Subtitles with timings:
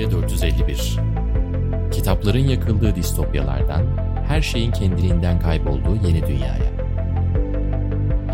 [0.00, 0.98] Medya 451
[1.92, 3.86] Kitapların yakıldığı distopyalardan,
[4.28, 6.72] her şeyin kendiliğinden kaybolduğu yeni dünyaya.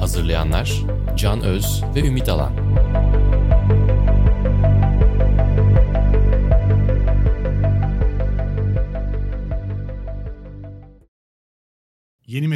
[0.01, 0.83] Hazırlayanlar
[1.17, 2.65] Can Öz ve Ümit Alan.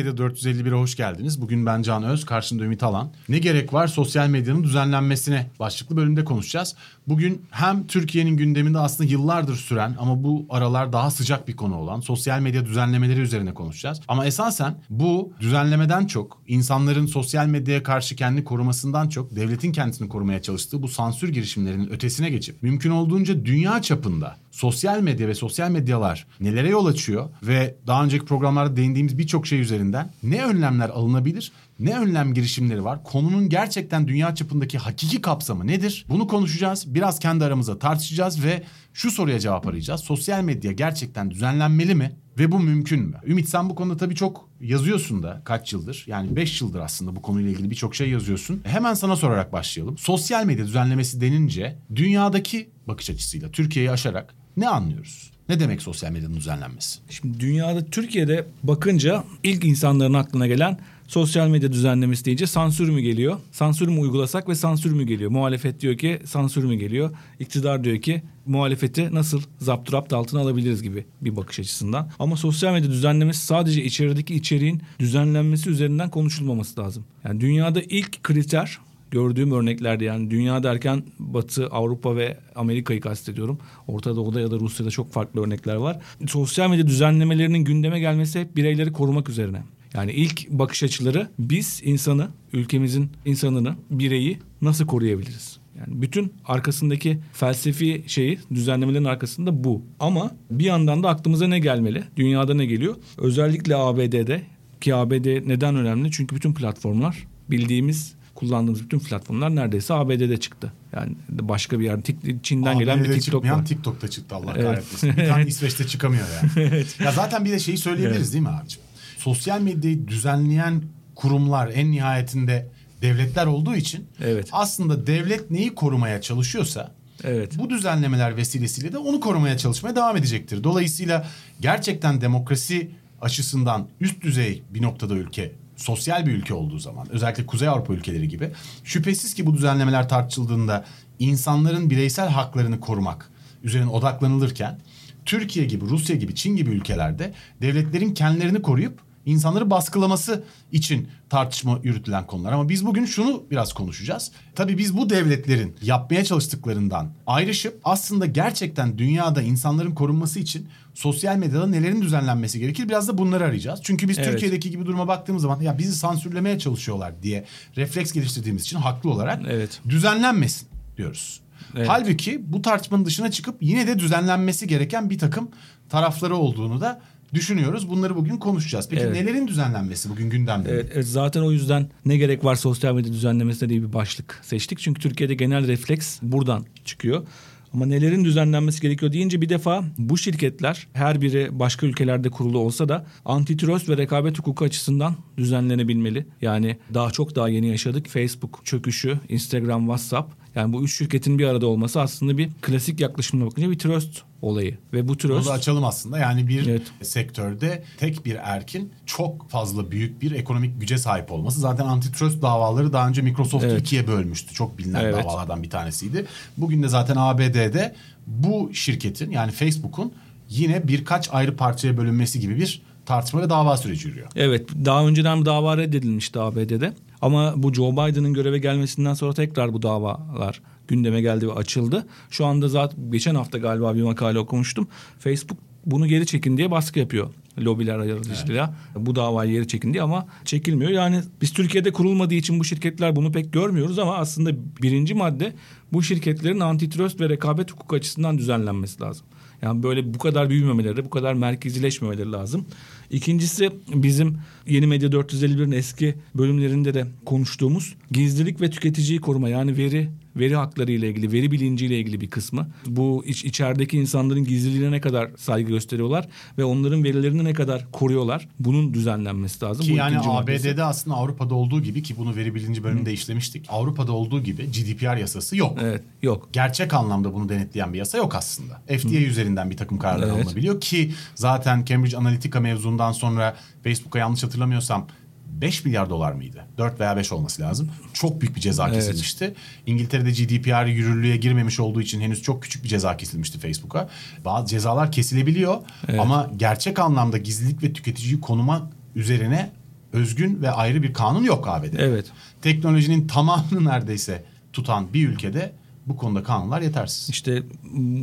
[0.00, 1.40] Medya 451'e hoş geldiniz.
[1.40, 3.12] Bugün ben Can Öz, karşımda Ümit Alan.
[3.28, 6.74] Ne gerek var sosyal medyanın düzenlenmesine başlıklı bölümde konuşacağız.
[7.08, 12.00] Bugün hem Türkiye'nin gündeminde aslında yıllardır süren ama bu aralar daha sıcak bir konu olan
[12.00, 14.00] sosyal medya düzenlemeleri üzerine konuşacağız.
[14.08, 20.42] Ama esasen bu düzenlemeden çok insanların sosyal medyaya karşı kendi korumasından çok devletin kendisini korumaya
[20.42, 26.26] çalıştığı bu sansür girişimlerinin ötesine geçip mümkün olduğunca dünya çapında sosyal medya ve sosyal medyalar
[26.40, 31.98] nelere yol açıyor ve daha önceki programlarda değindiğimiz birçok şey üzerinden ne önlemler alınabilir, ne
[31.98, 36.06] önlem girişimleri var, konunun gerçekten dünya çapındaki hakiki kapsamı nedir?
[36.08, 38.62] Bunu konuşacağız, biraz kendi aramızda tartışacağız ve
[38.94, 40.00] şu soruya cevap arayacağız.
[40.00, 43.16] Sosyal medya gerçekten düzenlenmeli mi ve bu mümkün mü?
[43.26, 47.22] Ümit sen bu konuda tabii çok yazıyorsun da kaç yıldır yani 5 yıldır aslında bu
[47.22, 48.60] konuyla ilgili birçok şey yazıyorsun.
[48.64, 49.98] Hemen sana sorarak başlayalım.
[49.98, 55.30] Sosyal medya düzenlemesi denince dünyadaki bakış açısıyla Türkiye'yi aşarak ne anlıyoruz?
[55.48, 56.98] Ne demek sosyal medyanın düzenlenmesi?
[57.10, 63.38] Şimdi dünyada Türkiye'de bakınca ilk insanların aklına gelen sosyal medya düzenlemesi deyince sansür mü geliyor?
[63.52, 65.30] Sansür mü uygulasak ve sansür mü geliyor?
[65.30, 67.10] Muhalefet diyor ki sansür mü geliyor?
[67.38, 72.10] İktidar diyor ki muhalefeti nasıl zapturapt altına alabiliriz gibi bir bakış açısından.
[72.18, 77.04] Ama sosyal medya düzenlemesi sadece içerideki içeriğin düzenlenmesi üzerinden konuşulmaması lazım.
[77.24, 78.78] Yani dünyada ilk kriter
[79.10, 83.58] gördüğüm örneklerde yani dünya derken Batı, Avrupa ve Amerika'yı kastediyorum.
[83.88, 85.98] Orta Doğu'da ya da Rusya'da çok farklı örnekler var.
[86.26, 89.62] Sosyal medya düzenlemelerinin gündeme gelmesi hep bireyleri korumak üzerine.
[89.94, 95.58] Yani ilk bakış açıları biz insanı, ülkemizin insanını, bireyi nasıl koruyabiliriz?
[95.78, 99.82] Yani bütün arkasındaki felsefi şeyi düzenlemelerin arkasında bu.
[100.00, 102.04] Ama bir yandan da aklımıza ne gelmeli?
[102.16, 102.96] Dünyada ne geliyor?
[103.18, 104.42] Özellikle ABD'de
[104.80, 106.10] ki ABD neden önemli?
[106.10, 110.72] Çünkü bütün platformlar bildiğimiz kullandığımız bütün platformlar neredeyse ABD'de çıktı.
[110.92, 112.00] Yani başka bir yer
[112.42, 113.66] Çin'den ABD'de gelen bir TikTok çıkmayan var.
[113.66, 114.64] TikTok'ta çıktı Allah Evet.
[114.64, 115.16] kahretmesin.
[115.16, 116.50] Bir tane İsveç'te çıkamıyor yani.
[116.72, 117.00] Evet.
[117.00, 118.32] Ya zaten bir de şeyi söyleyebiliriz Evet.
[118.32, 118.80] değil mi abicim?
[119.18, 120.82] Sosyal medyayı düzenleyen
[121.14, 122.68] kurumlar en nihayetinde
[123.02, 124.48] devletler olduğu için Evet.
[124.52, 126.92] aslında devlet neyi korumaya çalışıyorsa
[127.24, 127.58] Evet.
[127.58, 130.64] bu düzenlemeler vesilesiyle de onu korumaya çalışmaya devam edecektir.
[130.64, 131.26] Dolayısıyla
[131.60, 132.90] gerçekten demokrasi
[133.20, 138.28] açısından üst düzey bir noktada ülke sosyal bir ülke olduğu zaman özellikle Kuzey Avrupa ülkeleri
[138.28, 138.50] gibi
[138.84, 140.84] şüphesiz ki bu düzenlemeler tartışıldığında
[141.18, 143.30] insanların bireysel haklarını korumak
[143.62, 144.80] üzerine odaklanılırken
[145.24, 152.26] Türkiye gibi, Rusya gibi, Çin gibi ülkelerde devletlerin kendilerini koruyup insanları baskılaması için tartışma yürütülen
[152.26, 152.52] konular.
[152.52, 154.32] Ama biz bugün şunu biraz konuşacağız.
[154.54, 161.66] Tabii biz bu devletlerin yapmaya çalıştıklarından ayrışıp aslında gerçekten dünyada insanların korunması için sosyal medyada
[161.66, 163.80] nelerin düzenlenmesi gerekir biraz da bunları arayacağız.
[163.82, 164.30] Çünkü biz Evet.
[164.30, 167.44] Türkiye'deki gibi duruma baktığımız zaman ya bizi sansürlemeye çalışıyorlar diye
[167.76, 169.80] refleks geliştirdiğimiz için haklı olarak Evet.
[169.88, 171.40] düzenlenmesin diyoruz.
[171.76, 171.88] Evet.
[171.88, 175.50] Halbuki bu tartışmanın dışına çıkıp yine de düzenlenmesi gereken bir takım
[175.90, 177.00] tarafları olduğunu da
[177.34, 177.90] düşünüyoruz.
[177.90, 178.88] Bunları bugün konuşacağız.
[178.90, 179.14] Peki Evet.
[179.14, 180.70] nelerin düzenlenmesi bugün gündemde?
[180.70, 184.78] Evet, evet, zaten o yüzden ne gerek var sosyal medya düzenlemesine diye bir başlık seçtik.
[184.78, 187.26] Çünkü Türkiye'de genel refleks buradan çıkıyor.
[187.74, 192.88] Ama nelerin düzenlenmesi gerekiyor deyince bir defa bu şirketler her biri başka ülkelerde kurulu olsa
[192.88, 196.26] da antitrust ve rekabet hukuku açısından düzenlenebilmeli.
[196.42, 198.08] Yani daha çok daha yeni yaşadık.
[198.08, 200.32] Facebook çöküşü, Instagram, WhatsApp.
[200.54, 204.78] Yani bu üç şirketin bir arada olması aslında bir klasik yaklaşımla bakınca bir trust olayı.
[204.92, 205.48] Ve bu Bunu trust...
[205.48, 206.18] da açalım aslında.
[206.18, 206.82] Yani bir Evet.
[207.02, 211.60] sektörde tek bir erkin çok fazla büyük bir ekonomik güce sahip olması.
[211.60, 213.80] Zaten antitrust davaları daha önce Microsoft Evet.
[213.80, 214.54] ikiye bölmüştü.
[214.54, 215.14] Çok bilinen Evet.
[215.24, 216.26] davalardan bir tanesiydi.
[216.56, 217.94] Bugün de zaten ABD'de
[218.26, 220.12] bu şirketin yani Facebook'un
[220.48, 224.28] yine birkaç ayrı parçaya bölünmesi gibi bir tartışma ve dava süreci yürüyor.
[224.36, 226.92] Evet daha önceden bu dava reddedilmişti ABD'de.
[227.22, 232.06] Ama bu Joe Biden'ın göreve gelmesinden sonra tekrar bu davalar gündeme geldi ve açıldı.
[232.30, 234.88] Şu anda zaten geçen hafta galiba bir makale okumuştum.
[235.18, 238.74] Facebook bunu geri çekin diye baskı yapıyor lobiler aracılığıyla.
[238.96, 240.90] Bu davayı geri çekin diye ama çekilmiyor.
[240.90, 244.50] Yani biz Türkiye'de kurulmadığı için bu şirketler bunu pek görmüyoruz ama aslında
[244.82, 245.52] birinci madde
[245.92, 249.26] bu şirketlerin antitrust ve rekabet hukuku açısından düzenlenmesi lazım.
[249.62, 252.66] Yani böyle bu kadar büyümemeleri, bu kadar merkezileşmemeleri lazım.
[253.10, 260.08] İkincisi bizim Yeni Medya 451'in eski bölümlerinde de konuştuğumuz gizlilik ve tüketiciyi koruma yani veri
[260.36, 262.68] veri hakları ile ilgili, veri bilinciyle ilgili bir kısmı.
[262.86, 266.28] Bu iç, içerideki insanların gizliliğine ne kadar saygı gösteriyorlar
[266.58, 268.48] ve onların verilerini ne kadar koruyorlar.
[268.60, 269.86] Bunun düzenlenmesi lazım.
[269.86, 270.82] Ki Bu yani ABD'de maddesi.
[270.82, 273.66] aslında Avrupa'da olduğu gibi ki bunu veri bilinci bölümünde işlemiştik.
[273.68, 275.78] Avrupa'da olduğu gibi GDPR yasası yok.
[275.82, 276.48] Evet, yok.
[276.52, 278.82] Gerçek anlamda bunu denetleyen bir yasa yok aslında.
[278.86, 280.36] FDA üzerinden bir takım kararlar Evet.
[280.36, 282.60] alınabiliyor ki zaten Cambridge Analytica
[283.00, 285.06] mevzundan sonra Facebook'a yanlış hatırlamıyorsam
[285.46, 286.64] 5 milyar dolar mıydı?
[286.78, 287.90] 4 veya 5 olması lazım.
[288.12, 288.94] Çok büyük bir ceza Evet.
[288.96, 289.54] kesilmişti.
[289.86, 294.08] İngiltere'de GDPR yürürlüğe girmemiş olduğu için henüz çok küçük bir ceza kesilmişti Facebook'a.
[294.44, 295.76] Bazı cezalar kesilebiliyor
[296.18, 299.70] ama gerçek anlamda gizlilik ve tüketiciyi konuma üzerine
[300.12, 302.02] özgün ve ayrı bir kanun yok ABD'de.
[302.02, 302.26] Evet.
[302.62, 305.72] Teknolojinin tamamını neredeyse tutan bir ülkede
[306.06, 307.30] bu konuda kanunlar yetersiz.
[307.30, 307.62] İşte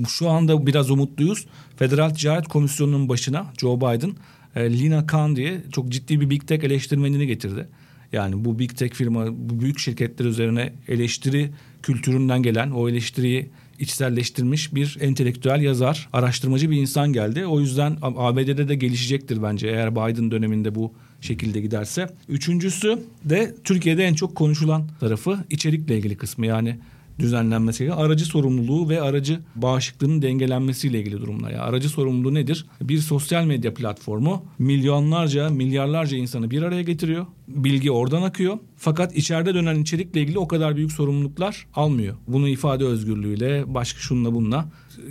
[0.07, 1.45] şu anda biraz umutluyuz.
[1.77, 4.15] Federal Ticaret Komisyonu'nun başına Joe Biden
[4.57, 7.67] e, Lina Khan diye çok ciddi bir Big Tech eleştirmenini getirdi.
[8.13, 11.49] Yani bu Big Tech firma, bu büyük şirketler üzerine eleştiri
[11.83, 13.49] kültüründen gelen o eleştiriyi
[13.79, 17.45] içselleştirmiş bir entelektüel yazar, araştırmacı bir insan geldi.
[17.45, 22.09] O yüzden ABD'de de gelişecektir bence eğer Biden döneminde bu şekilde giderse.
[22.29, 26.77] Üçüncüsü de Türkiye'de en çok konuşulan tarafı içerikle ilgili kısmı yani
[27.19, 31.51] düzenlenmesi gereken aracı sorumluluğu ve aracı bağışıklığının dengelenmesiyle ilgili durumlar.
[31.51, 32.65] Yani aracı sorumluluğu nedir?
[32.81, 37.25] Bir sosyal medya platformu milyonlarca, milyarlarca insanı bir araya getiriyor.
[37.47, 38.57] Bilgi oradan akıyor.
[38.77, 42.15] Fakat içeride dönen içerikle ilgili o kadar büyük sorumluluklar almıyor.
[42.27, 44.65] Bunu ifade özgürlüğüyle, başka şunla bununla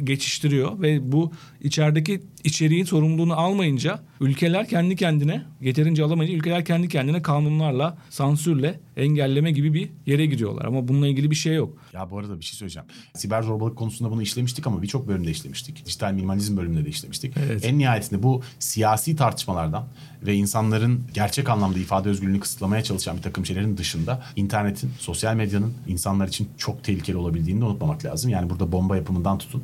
[0.04, 7.22] geçiştiriyor ve bu içerideki içeriğin sorumluluğunu almayınca ülkeler kendi kendine yeterince alamayınca ülkeler kendi kendine
[7.22, 10.64] kanunlarla, sansürle engelleme gibi bir yere giriyorlar.
[10.64, 11.78] Ama bununla ilgili bir şey yok.
[11.92, 12.88] Ya bu arada bir şey söyleyeceğim.
[13.14, 15.86] Siber zorbalık konusunda bunu işlemiştik ama birçok bölümde işlemiştik.
[15.86, 17.34] Dijital minimalizm bölümünde de işlemiştik.
[17.46, 17.64] Evet.
[17.64, 19.84] En nihayetinde bu siyasi tartışmalardan
[20.22, 25.74] ve insanların gerçek anlamda ifade özgürlüğünü kısıtlamaya çalışan bir takım şeylerin dışında internetin, sosyal medyanın
[25.88, 28.30] insanlar için çok tehlikeli olabildiğini de unutmamak lazım.
[28.30, 29.62] Yani burada bomba yapımından tutun.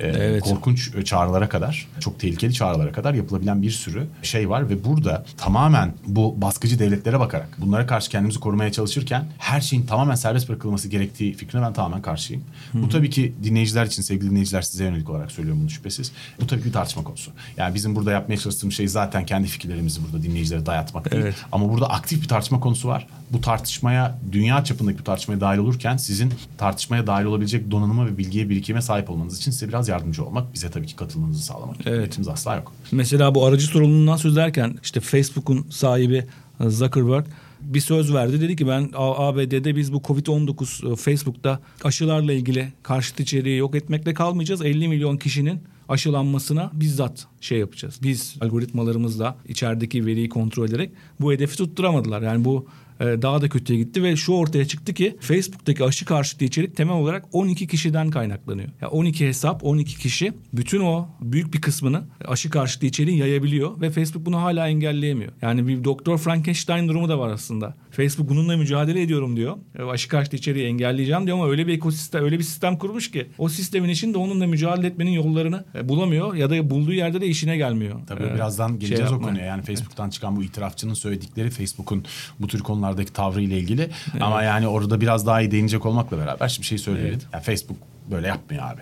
[0.00, 0.42] e, Evet.
[0.42, 5.94] Korkunç çağrılara kadar, çok tehlikeli çağrılara kadar yapılabilen bir sürü şey var ve burada tamamen
[6.06, 11.34] bu baskıcı devletlere bakarak bunlara karşı kendimizi korumaya çalışırken her şeyin tamamen serbest bırakılması gerektiği
[11.34, 12.42] fikrine ben tamamen karşıyım.
[12.74, 16.12] Bu tabii ki dinleyiciler için sevgili dinleyiciler size yönelik olarak söylüyorum bunu şüphesiz.
[16.40, 17.30] Bu tabii ki bir tartışma konusu.
[17.56, 21.22] Yani bizim burada yapmaya çalıştığımız şey zaten kendi fikirlerimizi burada dinleyicilere dayatmak değil.
[21.22, 21.34] Evet.
[21.52, 23.06] Ama burada aktif bir tartışma konusu var.
[23.30, 28.48] Bu tartışmaya dünya çapındaki bir tartışmaya dahil olurken sizin tartışmaya dahil olabilecek donanıma ve bilgiye
[28.48, 31.76] birikime sahip olmanız için size biraz yardımcı olmak, bize tabii ki katılmanızı sağlamak.
[31.86, 31.98] Evet.
[31.98, 32.72] Niyetimiz asla yok.
[32.92, 36.26] Mesela bu aracı sorumluluğundan söz ederken işte Facebook'un sahibi
[36.60, 37.26] e, Zuckerberg
[37.60, 38.40] bir söz verdi.
[38.40, 44.14] Dedi ki ben ABD'de biz bu Covid-19 e, Facebook'ta aşılarla ilgili karşıt içeriği yok etmekle
[44.14, 44.62] kalmayacağız.
[44.62, 47.98] 50 milyon kişinin aşılanmasına bizzat şey yapacağız.
[48.02, 50.90] Biz algoritmalarımızla içerideki veriyi kontrol ederek
[51.20, 52.22] bu hedefi tutturamadılar.
[52.22, 52.66] Yani bu
[53.00, 57.24] daha da kötüye gitti ve şu ortaya çıktı ki Facebook'taki aşı karşıtı içerik temel olarak
[57.32, 58.68] 12 kişiden kaynaklanıyor.
[58.80, 63.90] Ya 12 hesap, 12 kişi bütün o büyük bir kısmını aşı karşıtı içeriğin yayabiliyor ve
[63.90, 65.32] Facebook bunu hala engelleyemiyor.
[65.42, 67.74] Yani bir Doktor Frankenstein durumu da var aslında.
[67.96, 69.56] Facebook bununla mücadele ediyorum diyor.
[69.90, 73.48] Aşı karşıtı içeriği engelleyeceğim diyor ama öyle bir ekosistem, öyle bir sistem kurmuş ki o
[73.48, 78.00] sistemin içinde onunla mücadele etmenin yollarını e, bulamıyor ya da bulduğu yerde de işine gelmiyor.
[78.06, 79.28] Tabii E, birazdan şey geleceğiz o yapmaya.
[79.30, 79.44] konuya.
[79.46, 82.04] Yani Facebook'tan çıkan bu itirafçının söyledikleri Facebook'un
[82.40, 83.90] bu tür konulardaki tavrı ile ilgili.
[84.20, 87.20] Ama yani orada biraz daha iyi değinecek olmakla beraber şimdi şey söyleyelim.
[87.32, 87.78] Ya Facebook
[88.10, 88.80] böyle yapmıyor abi.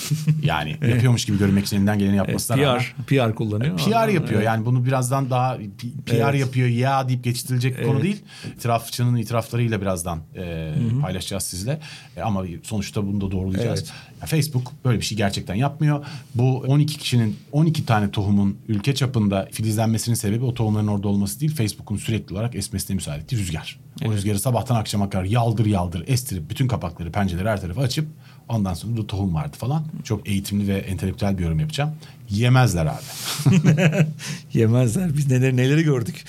[0.42, 2.82] yani yapıyormuş gibi görünmek için elinden geleni Evet, yapmasına rağmen.
[3.06, 3.76] PR, PR kullanıyor.
[3.78, 4.46] PR yapıyor Evet.
[4.46, 5.56] yani bunu birazdan daha
[6.06, 6.40] PR Evet.
[6.40, 8.22] yapıyor ya deyip geçiştirilecek konu değil.
[8.56, 10.72] İtirafçının itiraflarıyla birazdan e,
[11.02, 11.80] paylaşacağız sizle.
[12.16, 13.80] E, ama sonuçta bunu da doğrulayacağız.
[13.80, 14.28] Evet.
[14.30, 16.04] Facebook böyle bir şey gerçekten yapmıyor.
[16.34, 21.54] Bu 12 kişinin 12 tane tohumun ülke çapında filizlenmesinin sebebi o tohumların orada olması değil.
[21.54, 23.78] Facebook'un sürekli olarak esmesine müsaade ettiği rüzgar.
[24.06, 28.06] O rüzgarı sabahtan akşama kadar yaldır yaldır estirip bütün kapakları pencereleri her tarafa açıp
[28.52, 29.84] ondan sonra da tohum vardı falan.
[30.04, 31.90] Çok eğitimli ve entelektüel bir yorum yapacağım.
[32.30, 33.02] Yemezler abi.
[34.52, 35.16] Yemezler.
[35.16, 36.24] Biz neler neleri gördük.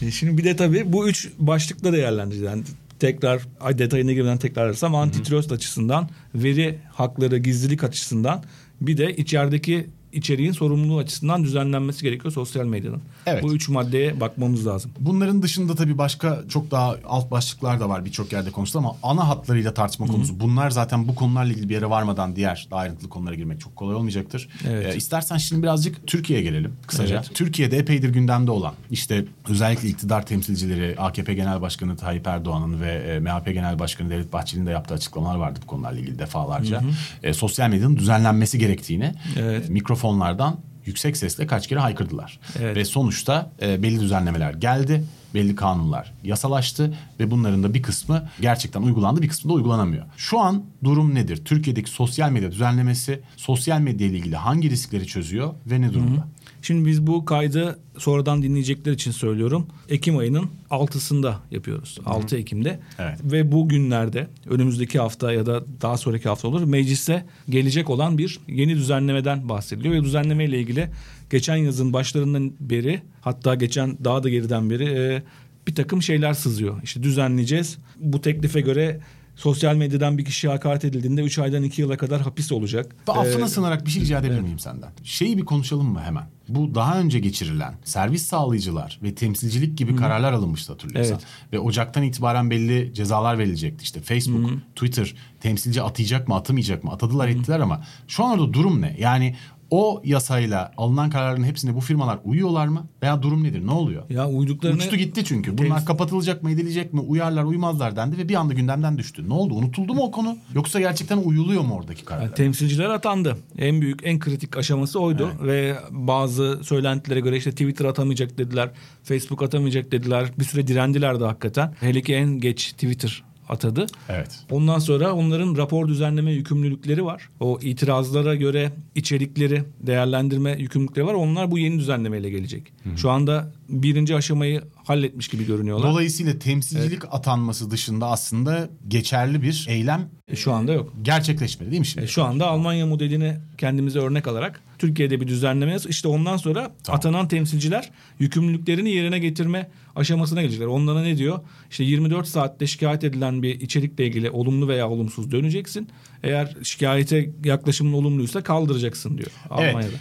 [0.10, 2.52] Şimdi bir de tabii bu üç başlıkla değerlendireceğiz.
[2.52, 2.64] Yani
[2.98, 8.44] tekrar ay detayına girmeden tekrarlarsam antitrust açısından, veri hakları, gizlilik açısından
[8.80, 13.02] bir de içerideki içeriğin sorumluluğu açısından düzenlenmesi gerekiyor sosyal medyanın.
[13.26, 13.42] Evet.
[13.42, 14.90] Bu üç maddeye bakmamız lazım.
[15.00, 19.28] Bunların dışında tabii başka çok daha alt başlıklar da var birçok yerde konuşuldu ama ana
[19.28, 20.40] hatlarıyla tartışma konusu.
[20.40, 23.94] Bunlar zaten bu konularla ilgili bir yere varmadan diğer daha ayrıntılı konulara girmek çok kolay
[23.94, 24.48] olmayacaktır.
[24.68, 24.94] Evet.
[24.94, 27.16] Ee, istersen şimdi birazcık Türkiye'ye gelelim kısaca.
[27.16, 27.30] Evet.
[27.34, 33.20] Türkiye'de epeydir gündemde olan işte özellikle iktidar temsilcileri AKP Genel Başkanı Tayyip Erdoğan'ın ve e,
[33.20, 36.82] MHP Genel Başkanı Devlet Bahçeli'nin de yaptığı açıklamalar vardı bu konularla ilgili defalarca.
[37.22, 39.70] E, sosyal medyanın düzenlenmesi gerektiğini Evet.
[39.70, 39.72] e,
[40.06, 42.40] mikrofonlardan yüksek sesle kaç kere haykırdılar.
[42.58, 42.76] Evet.
[42.76, 48.82] Ve sonuçta e, belli düzenlemeler geldi, belli kanunlar yasalaştı ve bunların da bir kısmı gerçekten
[48.82, 50.04] uygulandı, bir kısmı da uygulanamıyor.
[50.16, 51.44] Şu an durum nedir?
[51.44, 56.26] Türkiye'deki sosyal medya düzenlemesi sosyal medya ile ilgili hangi riskleri çözüyor ve ne durumda?
[56.66, 59.66] Şimdi biz bu kaydı sonradan dinleyecekler için söylüyorum.
[59.88, 61.98] Ekim ayının 6'sında yapıyoruz.
[62.06, 62.80] 6 Ekim'de.
[62.98, 63.18] Evet.
[63.24, 68.40] Ve bu günlerde önümüzdeki hafta ya da daha sonraki hafta olur meclise gelecek olan bir
[68.48, 69.94] yeni düzenlemeden bahsediliyor.
[69.94, 70.88] Ve düzenleme ile ilgili
[71.30, 75.22] geçen yazın başlarından beri hatta geçen daha da geriden beri e,
[75.66, 76.82] bir takım şeyler sızıyor.
[76.82, 77.78] İşte düzenleyeceğiz.
[78.00, 79.00] Bu teklife göre
[79.36, 82.96] sosyal medyadan bir kişiye hakaret edildiğinde 3 aydan 2 yıla kadar hapis olacak.
[83.08, 84.90] Ve affına Ee, sığınarak bir şey rica edebilir miyim senden?
[85.04, 86.24] Şeyi bir konuşalım mı hemen?
[86.48, 91.14] Bu daha önce geçirilen servis sağlayıcılar ve temsilcilik gibi kararlar alınmıştı hatırlıyorsan.
[91.14, 91.52] Evet.
[91.52, 93.82] Ve Ocak'tan itibaren belli cezalar verilecekti.
[93.82, 96.90] İşte Facebook, Twitter temsilci atayacak mı atamayacak mı?
[96.92, 98.96] Atadılar ettiler ama şu an orada durum ne?
[98.98, 99.36] Yani
[99.70, 102.86] o yasayla alınan kararların hepsine bu firmalar uyuyorlar mı?
[103.02, 103.66] Veya durum nedir?
[103.66, 104.10] Ne oluyor?
[104.10, 105.58] Ya uyduklarını Uçtu gitti çünkü.
[105.58, 107.00] Bunlar kapatılacak mı edilecek mi?
[107.00, 109.28] Uyarlar uymazlar dendi ve bir anda gündemden düştü.
[109.28, 109.54] Ne oldu?
[109.54, 110.36] Unutuldu mu o konu?
[110.54, 112.26] Yoksa gerçekten uyuluyor mu oradaki kararlar?
[112.26, 113.36] Yani temsilciler atandı.
[113.58, 118.70] En büyük, en kritik aşaması oydu ve bazı söylentilere göre işte Twitter atamayacak dediler,
[119.02, 120.30] Facebook atamayacak dediler.
[120.38, 121.74] Bir süre direndiler de hakikaten.
[121.80, 123.86] Hele ki en geç Twitter atadı.
[124.08, 124.30] Evet.
[124.50, 127.28] Ondan sonra onların rapor düzenleme yükümlülükleri var.
[127.40, 131.14] O itirazlara göre içerikleri değerlendirme yükümlülükleri var.
[131.14, 132.72] Onlar bu yeni düzenlemeyle gelecek.
[132.96, 135.90] Şu anda birinci aşamayı halletmiş gibi görünüyorlar.
[135.90, 140.92] Dolayısıyla temsilcilik atanması dışında aslında geçerli bir eylem Şu anda yok.
[141.02, 142.04] gerçekleşmedi değil mi şimdi?
[142.04, 146.70] E, Şu anda Almanya modelini kendimize örnek alarak Türkiye'de bir düzenleme yaz- işte ondan sonra
[146.84, 146.98] Tamam.
[146.98, 150.66] atanan temsilciler yükümlülüklerini yerine getirme aşamasına gelecekler.
[150.66, 151.38] Onlara ne diyor?
[151.70, 155.88] İşte 24 saatte şikayet edilen bir içerikle ilgili olumlu veya olumsuz döneceksin.
[156.22, 159.30] Eğer şikayete yaklaşımın olumluysa kaldıracaksın diyor
[159.60, 159.68] Evet.
[159.74, 159.96] Almanya'da.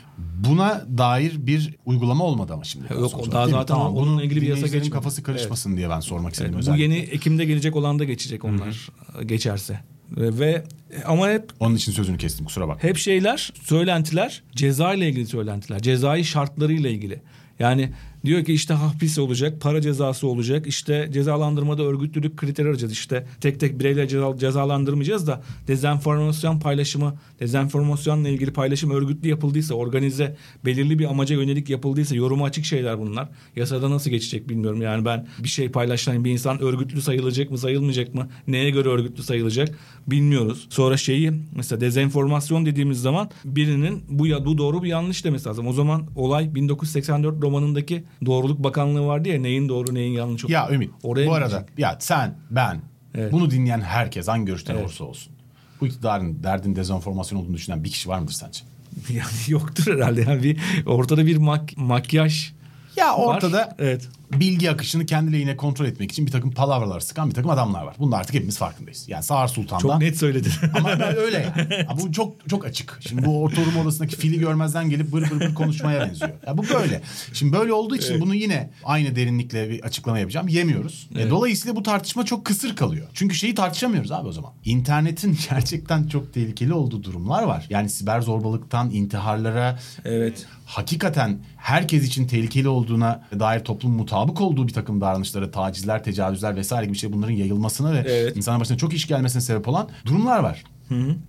[0.50, 2.86] Buna dair bir uygulama olmadı ama şimdi.
[2.94, 4.89] Yok, Sonuç o olarak, daha zaten Tamam, onunla bunun ilgili bir yasa geçmedi.
[4.89, 6.84] kafası karışmasın diye ben sormak istedim Evet, bu özellikle.
[6.84, 8.89] yeni Ekim'de gelecek olan da geçecek onlar
[9.25, 9.79] geçerse.
[10.12, 10.63] Ve, ve
[11.05, 12.83] ama hep Onun için sözünü kestim kusura bak.
[12.83, 15.81] Hep şeyler, söylentiler, ceza ile ilgili söylentiler.
[15.81, 17.21] Cezai şartlarıyla ilgili.
[17.59, 17.89] Yani
[18.25, 20.67] diyor ki işte hapis olacak, para cezası olacak.
[20.67, 22.94] işte cezalandırmada örgütlülük kriteri arayacağız.
[22.94, 30.38] İşte tek tek bireyler ceza, cezalandırmayacağız da dezenformasyon paylaşımı, dezenformasyonla ilgili paylaşım örgütlü yapıldıysa, organize,
[30.65, 33.29] belirli bir amaca yönelik yapıldıysa yoruma açık şeyler bunlar.
[33.55, 34.82] Yasada nasıl geçecek bilmiyorum.
[34.82, 38.29] Yani ben bir şey paylaşan bir insan örgütlü sayılacak mı, sayılmayacak mı?
[38.48, 40.67] Neye göre örgütlü sayılacak bilmiyoruz.
[40.70, 45.67] Sonra şeyi mesela dezenformasyon dediğimiz zaman birinin bu ya bu doğru bu yanlış demesi lazım.
[45.67, 50.53] O zaman olay 1984 romanındaki doğruluk bakanlığı vardı ya neyin doğru neyin yanlış olduğu.
[50.53, 52.81] Ya Ümit Oraya bu arada ya sen ben
[53.15, 53.31] Evet.
[53.31, 54.84] bunu dinleyen herkes hangi görüşten Evet.
[54.86, 55.34] olursa olsun.
[55.81, 58.60] Bu iktidarın derdin dezenformasyon olduğunu düşünen bir kişi var mıdır sence?
[59.13, 60.22] Yani yoktur herhalde.
[60.22, 62.51] Yani bir ortada bir mak- makyaj
[62.95, 63.36] Ya var.
[63.36, 64.10] ortada evet.
[64.32, 67.96] Bilgi akışını kendi lehine kontrol etmek için bir takım palavralar sıkan bir takım adamlar var.
[68.00, 69.05] Bunda artık hepimiz farkındayız.
[69.10, 70.51] Yani Sağır Sultan'dan Çok net söyledin.
[70.77, 71.84] Ama ben öyle yani.
[71.84, 73.00] Ha, bu çok çok açık.
[73.08, 76.32] Şimdi bu oturma odasındaki fili görmezden gelip bır bır bır konuşmaya benziyor.
[76.48, 77.01] Ya bu böyle.
[77.34, 80.48] Şimdi böyle olduğu için bunu yine aynı derinlikle bir açıklama yapacağım.
[80.48, 81.10] Yemiyoruz.
[81.15, 83.08] E, dolayısıyla bu tartışma çok kısır kalıyor.
[83.13, 84.51] Çünkü şeyi tartışamıyoruz abi o zaman.
[84.65, 87.65] İnternetin gerçekten çok tehlikeli olduğu durumlar var.
[87.70, 90.46] Yani siber zorbalıktan intiharlara Evet.
[90.65, 96.86] Hakikaten herkes için tehlikeli olduğuna dair toplum mutabık olduğu bir takım davranışlara, tacizler, tecavüzler vesaire
[96.86, 98.38] gibi şey bunların yayılmasına ve Evet.
[98.38, 100.63] insanın başına çok iş gelmesine sebep olan durumlar var.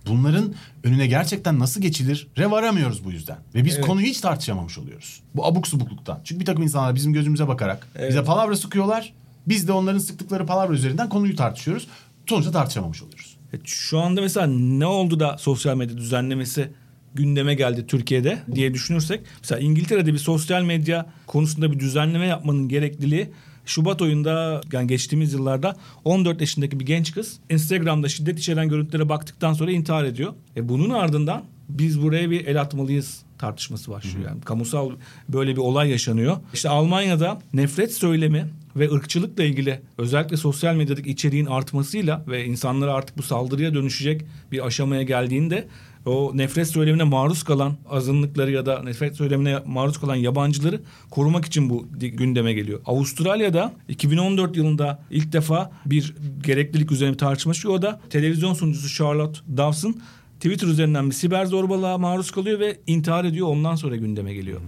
[0.07, 0.53] Bunların
[0.83, 3.37] önüne gerçekten nasıl geçilir re varamıyoruz bu yüzden.
[3.55, 3.85] Ve biz Evet.
[3.85, 5.21] konuyu hiç tartışamamış oluyoruz.
[5.35, 6.19] Bu abuk subukluktan.
[6.23, 8.09] Çünkü bir takım insanlar bizim gözümüze bakarak Evet.
[8.09, 9.13] bize palavra sıkıyorlar.
[9.47, 11.87] Biz de onların sıktıkları palavra üzerinden konuyu tartışıyoruz.
[12.29, 13.37] Sonuçta tartışamamış oluyoruz.
[13.53, 16.71] Evet, Şu anda mesela ne oldu da sosyal medya düzenlemesi
[17.17, 23.29] gündeme geldi Türkiye'de diye düşünürsek mesela İngiltere'de bir sosyal medya konusunda bir düzenleme yapmanın gerekliliği
[23.67, 29.53] Şubat ayında yani geçtiğimiz yıllarda 14 yaşındaki bir genç kız Instagram'da şiddet içeren görüntülere baktıktan
[29.53, 30.33] sonra intihar ediyor.
[30.57, 34.29] E bunun ardından biz buraya bir el atmalıyız tartışması başlıyor.
[34.29, 34.91] Yani kamusal
[35.29, 36.37] böyle bir olay yaşanıyor.
[36.53, 38.45] İşte Almanya'da nefret söylemi
[38.75, 44.21] ve ırkçılıkla ilgili özellikle sosyal medyadaki içeriğin artmasıyla ve insanlara artık bu saldırıya dönüşecek
[44.51, 45.67] bir aşamaya geldiğinde
[46.07, 51.69] o nefret söylemine maruz kalan azınlıkları ya da nefret söylemine maruz kalan yabancıları korumak için
[51.69, 52.79] bu gündeme geliyor.
[52.85, 57.53] Avustralya'da 2014 yılında ilk defa bir gereklilik üzerine bir tartışma.
[57.69, 59.95] O da televizyon sunucusu Charlotte Dawson
[60.39, 63.47] Twitter üzerinden bir siber zorbalığa maruz kalıyor ve intihar ediyor.
[63.47, 64.61] Ondan sonra gündeme geliyor.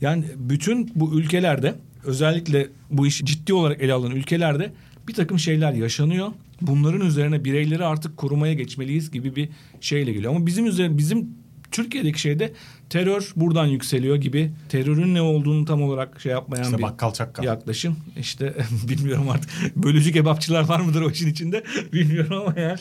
[0.00, 4.72] Yani bütün bu ülkelerde özellikle bu iş ciddi olarak ele alınan ülkelerde
[5.08, 6.28] bir takım şeyler yaşanıyor.
[6.60, 9.48] Bunların üzerine bireyleri artık korumaya geçmeliyiz gibi bir
[9.80, 10.34] şeyle geliyor.
[10.34, 11.28] Ama bizim üzerine bizim
[11.70, 12.52] Türkiye'deki şeyde
[12.90, 17.44] terör buradan yükseliyor gibi terörün ne olduğunu tam olarak şey yapmayan İşte bir bakkal çakkal.
[17.44, 17.96] yaklaşım.
[18.18, 18.54] İşte
[18.88, 22.76] bilmiyorum artık bölücü kebapçılar var mıdır o işin içinde bilmiyorum ama ya.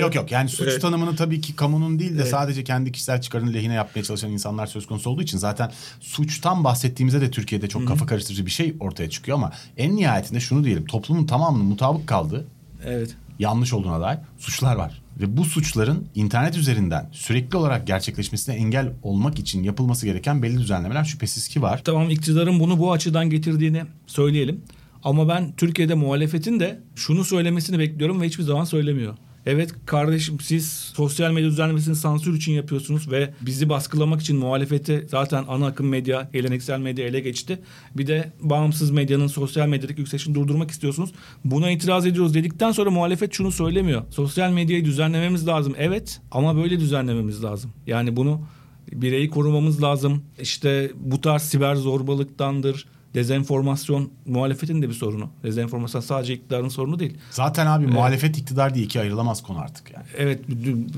[0.00, 0.82] Yok yok yani suç Evet.
[0.82, 4.86] tanımını tabii ki kamunun değil de sadece kendi kişisel çıkarının lehine yapmaya çalışan insanlar söz
[4.86, 9.38] konusu olduğu için zaten suçtan bahsettiğimizde de Türkiye'de çok kafa karıştırıcı bir şey ortaya çıkıyor
[9.38, 12.46] ama en nihayetinde şunu diyelim toplumun tamamının mutabık kaldığı
[12.86, 13.16] Evet.
[13.38, 15.02] yanlış olduğuna dair suçlar var.
[15.20, 21.04] Ve bu suçların internet üzerinden sürekli olarak gerçekleşmesine engel olmak için yapılması gereken belli düzenlemeler
[21.04, 21.80] şüphesiz ki var.
[21.84, 24.60] Tamam iktidarın bunu bu açıdan getirdiğini söyleyelim.
[25.04, 29.16] Ama ben Türkiye'de muhalefetin de şunu söylemesini bekliyorum ve hiçbir zaman söylemiyor.
[29.46, 35.44] Evet kardeşim siz sosyal medya düzenlemesini sansür için yapıyorsunuz ve bizi baskılamak için muhalefeti zaten
[35.48, 37.58] ana akım medya, geleneksel medya ele geçti.
[37.96, 41.12] Bir de bağımsız medyanın sosyal medyadaki yükselişini durdurmak istiyorsunuz.
[41.44, 44.02] Buna itiraz ediyoruz dedikten sonra muhalefet şunu söylemiyor.
[44.10, 45.74] Sosyal medyayı düzenlememiz lazım.
[45.78, 47.70] Evet ama böyle düzenlememiz lazım.
[47.86, 48.40] Yani bunu
[48.92, 50.22] bireyi korumamız lazım.
[50.40, 52.86] İşte bu tarz siber zorbalıktandır.
[53.16, 55.30] Dezenformasyon muhalefetin de bir sorunu.
[55.42, 57.14] Dezenformasyon sadece iktidarın sorunu değil.
[57.30, 60.06] Zaten abi muhalefet iktidar diye ikiye ayrılamaz konu artık yani.
[60.18, 60.40] Evet.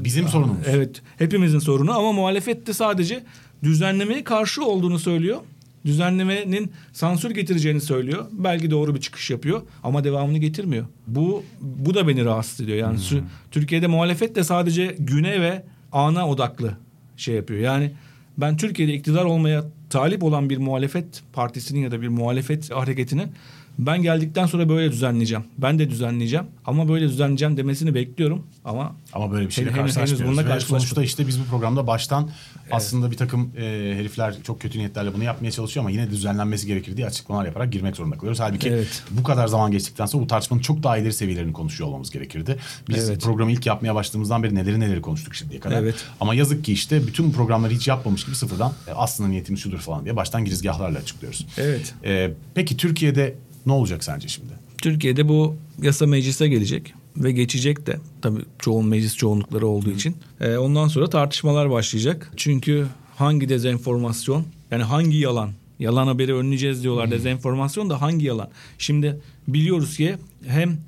[0.05, 0.59] Bizim sorunumuz.
[0.67, 1.03] Evet.
[1.19, 3.25] Hepimizin sorunu ama muhalefet de sadece
[3.63, 5.37] düzenlemeye karşı olduğunu söylüyor.
[5.85, 8.27] Düzenlemenin sansür getireceğini söylüyor.
[8.33, 10.87] Belki doğru bir çıkış yapıyor ama devamını getirmiyor.
[11.07, 12.79] Bu bu da beni rahatsız ediyor.
[12.79, 16.77] Yani sü- Türkiye'de muhalefet de sadece güne ve ana odaklı
[17.17, 17.61] şey yapıyor.
[17.61, 17.93] Yani
[18.39, 23.33] ben Türkiye'de iktidar olmaya talip olan bir muhalefet partisinin ya da bir muhalefet hareketinin
[23.79, 25.45] ben geldikten sonra böyle düzenleyeceğim.
[25.59, 29.95] Ben de düzenleyeceğim ama böyle düzenleyeceğim demesini bekliyorum ama Ama böyle bir şeyle Henüz- henüz
[29.95, 30.37] karşılaşmıyoruz.
[30.37, 30.69] karşılaşmadık.
[30.85, 32.31] sonuçta işte biz bu programda baştan
[32.71, 33.63] aslında bir takım e,
[33.99, 37.73] herifler çok kötü niyetlerle bunu yapmaya çalışıyor ama yine de düzenlenmesi gerekir diye açıklamalar yaparak
[37.73, 38.41] girmek zorunda kalıyoruz.
[38.41, 39.03] Halbuki Evet.
[39.11, 42.57] bu kadar zaman geçtikten sonra bu tartışmanın çok daha ileri seviyelerini konuşuyor olmamız gerekirdi.
[42.89, 43.23] Biz Evet.
[43.23, 45.83] programı ilk yapmaya başladığımızdan beri neleri neleri konuştuk şimdiye kadar.
[45.83, 45.95] Evet.
[46.21, 50.05] Ama yazık ki işte bütün programları hiç yapmamış gibi sıfırdan e, aslında niyetimiz şudur falan
[50.05, 51.47] diye baştan girizgahlarla açıklıyoruz.
[51.59, 51.95] Evet.
[52.05, 53.35] E, peki Türkiye'de
[53.67, 54.53] ne olacak sence şimdi?
[54.83, 60.17] Türkiye'de bu yasa meclise gelecek ve geçecek de tabii çoğun meclis çoğunlukları olduğu için.
[60.41, 62.33] Ee, ondan sonra tartışmalar başlayacak.
[62.37, 62.87] Çünkü
[63.17, 68.49] hangi dezenformasyon yani hangi yalan yalan haberi önleyeceğiz diyorlar dezenformasyon da hangi yalan.
[68.79, 70.79] Şimdi biliyoruz ki hem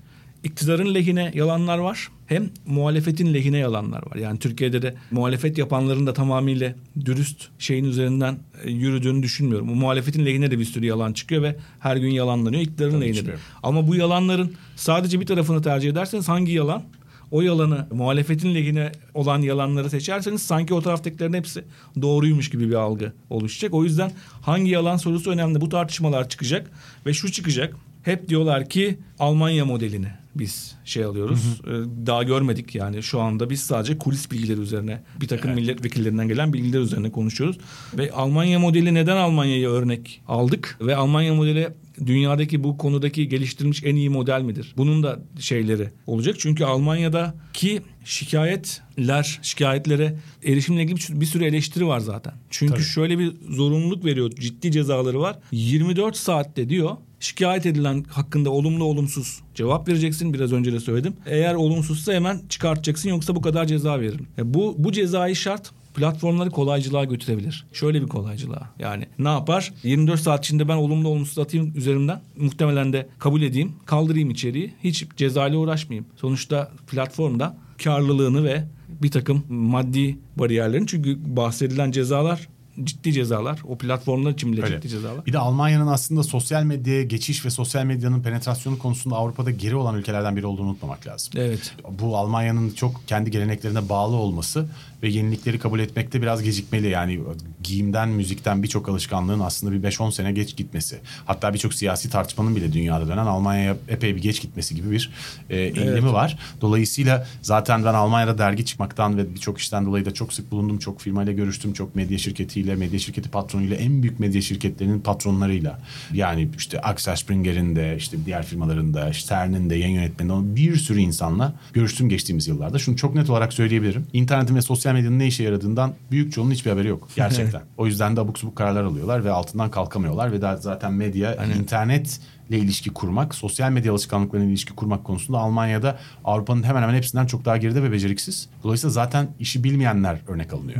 [0.44, 4.16] iktidarın lehine yalanlar var hem muhalefetin lehine yalanlar var.
[4.16, 9.68] Yani Türkiye'de de muhalefet yapanların da tamamıyla dürüst şeyin üzerinden e, yürüdüğünü düşünmüyorum.
[9.68, 12.62] Bu muhalefetin lehine de bir sürü yalan çıkıyor ve her gün yalanlanıyor.
[12.62, 13.34] İktidarın Tabii lehine de.
[13.62, 16.82] Ama bu yalanların sadece bir tarafını tercih ederseniz hangi yalan?
[17.30, 21.64] O yalanı muhalefetin lehine olan yalanları seçerseniz sanki o taraftakilerin hepsi
[22.02, 23.74] doğruymuş gibi bir algı oluşacak.
[23.74, 24.12] O yüzden
[24.42, 25.60] hangi yalan sorusu önemli.
[25.60, 26.70] Bu tartışmalar çıkacak
[27.06, 27.76] ve şu çıkacak.
[28.02, 31.60] Hep diyorlar ki Almanya modelini biz şey alıyoruz.
[31.66, 31.70] Ee,
[32.06, 36.80] Daha görmedik yani şu anda biz sadece kulis bilgileri üzerine bir takım milletvekillerinden gelen bilgiler
[36.80, 37.58] üzerine konuşuyoruz.
[37.98, 41.68] Ve Almanya modeli neden Almanya'yı örnek aldık ve Almanya modeli
[42.06, 44.74] dünyadaki bu konudaki geliştirilmiş en iyi model midir?
[44.76, 46.36] Bunun da şeyleri olacak.
[46.38, 52.32] Çünkü Almanya'daki şikayetler, şikayetlere erişimle ilgili bir- bir sürü eleştiri var zaten.
[52.50, 52.82] Çünkü Tabii.
[52.82, 54.30] şöyle bir zorunluluk veriyor.
[54.30, 55.38] Ciddi cezaları var.
[55.52, 60.34] 24 saatte diyor şikayet edilen hakkında olumlu olumsuz cevap vereceksin.
[60.34, 61.14] Biraz önce de söyledim.
[61.26, 64.26] Eğer olumsuzsa hemen çıkartacaksın yoksa bu kadar ceza veririm.
[64.38, 67.66] E bu bu cezayı şart platformları kolaycılığa götürebilir.
[67.72, 68.70] Şöyle bir kolaycılığa.
[68.78, 69.72] Yani ne yapar?
[69.82, 72.20] 24 saat içinde ben olumlu olumsuz atayım üzerimden.
[72.36, 73.72] Muhtemelen de kabul edeyim.
[73.86, 74.74] Kaldırayım içeriği.
[74.84, 76.06] Hiç cezayla uğraşmayayım.
[76.16, 78.64] Sonuçta platformda karlılığını ve
[79.02, 82.48] bir takım maddi bariyerlerin çünkü bahsedilen cezalar
[82.84, 83.58] ciddi cezalar.
[83.68, 84.76] O platformlar için bile Öyle.
[84.76, 85.26] ciddi cezalar.
[85.26, 89.96] Bir de Almanya'nın aslında sosyal medyaya geçiş ve sosyal medyanın penetrasyonu konusunda Avrupa'da geri olan
[89.96, 91.32] ülkelerden biri olduğunu unutmamak lazım.
[91.36, 91.74] Evet.
[92.00, 94.66] Bu Almanya'nın çok kendi geleneklerine bağlı olması
[95.02, 96.88] ve yenilikleri kabul etmekte biraz gecikmeli.
[96.88, 97.20] Yani
[97.62, 100.98] giyimden, müzikten birçok alışkanlığın aslında bir 5-10 sene geç gitmesi.
[101.26, 105.10] Hatta birçok siyasi tartışmanın bile dünyada dönen Almanya'ya epey bir geç gitmesi gibi bir
[105.50, 106.38] e, eğilimi var.
[106.60, 110.78] Dolayısıyla zaten ben Almanya'da dergi çıkmaktan ve birçok işten dolayı da çok sık bulundum.
[110.78, 111.72] Çok firmayla görüştüm.
[111.72, 115.80] Çok medya şirketiyle, medya şirketi patronuyla, en büyük medya şirketlerinin patronlarıyla.
[116.12, 120.76] Yani işte Axel Springer'in de, işte diğer firmaların da, Stern'in de, yayın yönetmeninin de bir
[120.76, 122.78] sürü insanla görüştüm geçtiğimiz yıllarda.
[122.78, 124.06] Şunu çok net olarak söyleyebilirim.
[124.12, 127.08] İnternetin ve sosyal medyanın ne işe yaradığından büyük çoğunun hiçbir haberi yok.
[127.16, 127.62] Gerçekten.
[127.76, 132.20] o yüzden de abuk subuk kararlar alıyorlar ve altından kalkamıyorlar ve daha zaten medya internet
[132.48, 137.44] ile ilişki kurmak, sosyal medya alışkanlıklarına ilişki kurmak konusunda Almanya'da Avrupa'nın hemen hemen hepsinden çok
[137.44, 138.48] daha geride ve beceriksiz.
[138.64, 140.78] Dolayısıyla zaten işi bilmeyenler örnek alınıyor.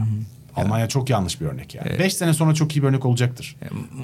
[0.57, 1.99] Almanya çok yanlış bir örnek yani.
[1.99, 3.57] 5 sene sonra çok iyi bir örnek olacaktır.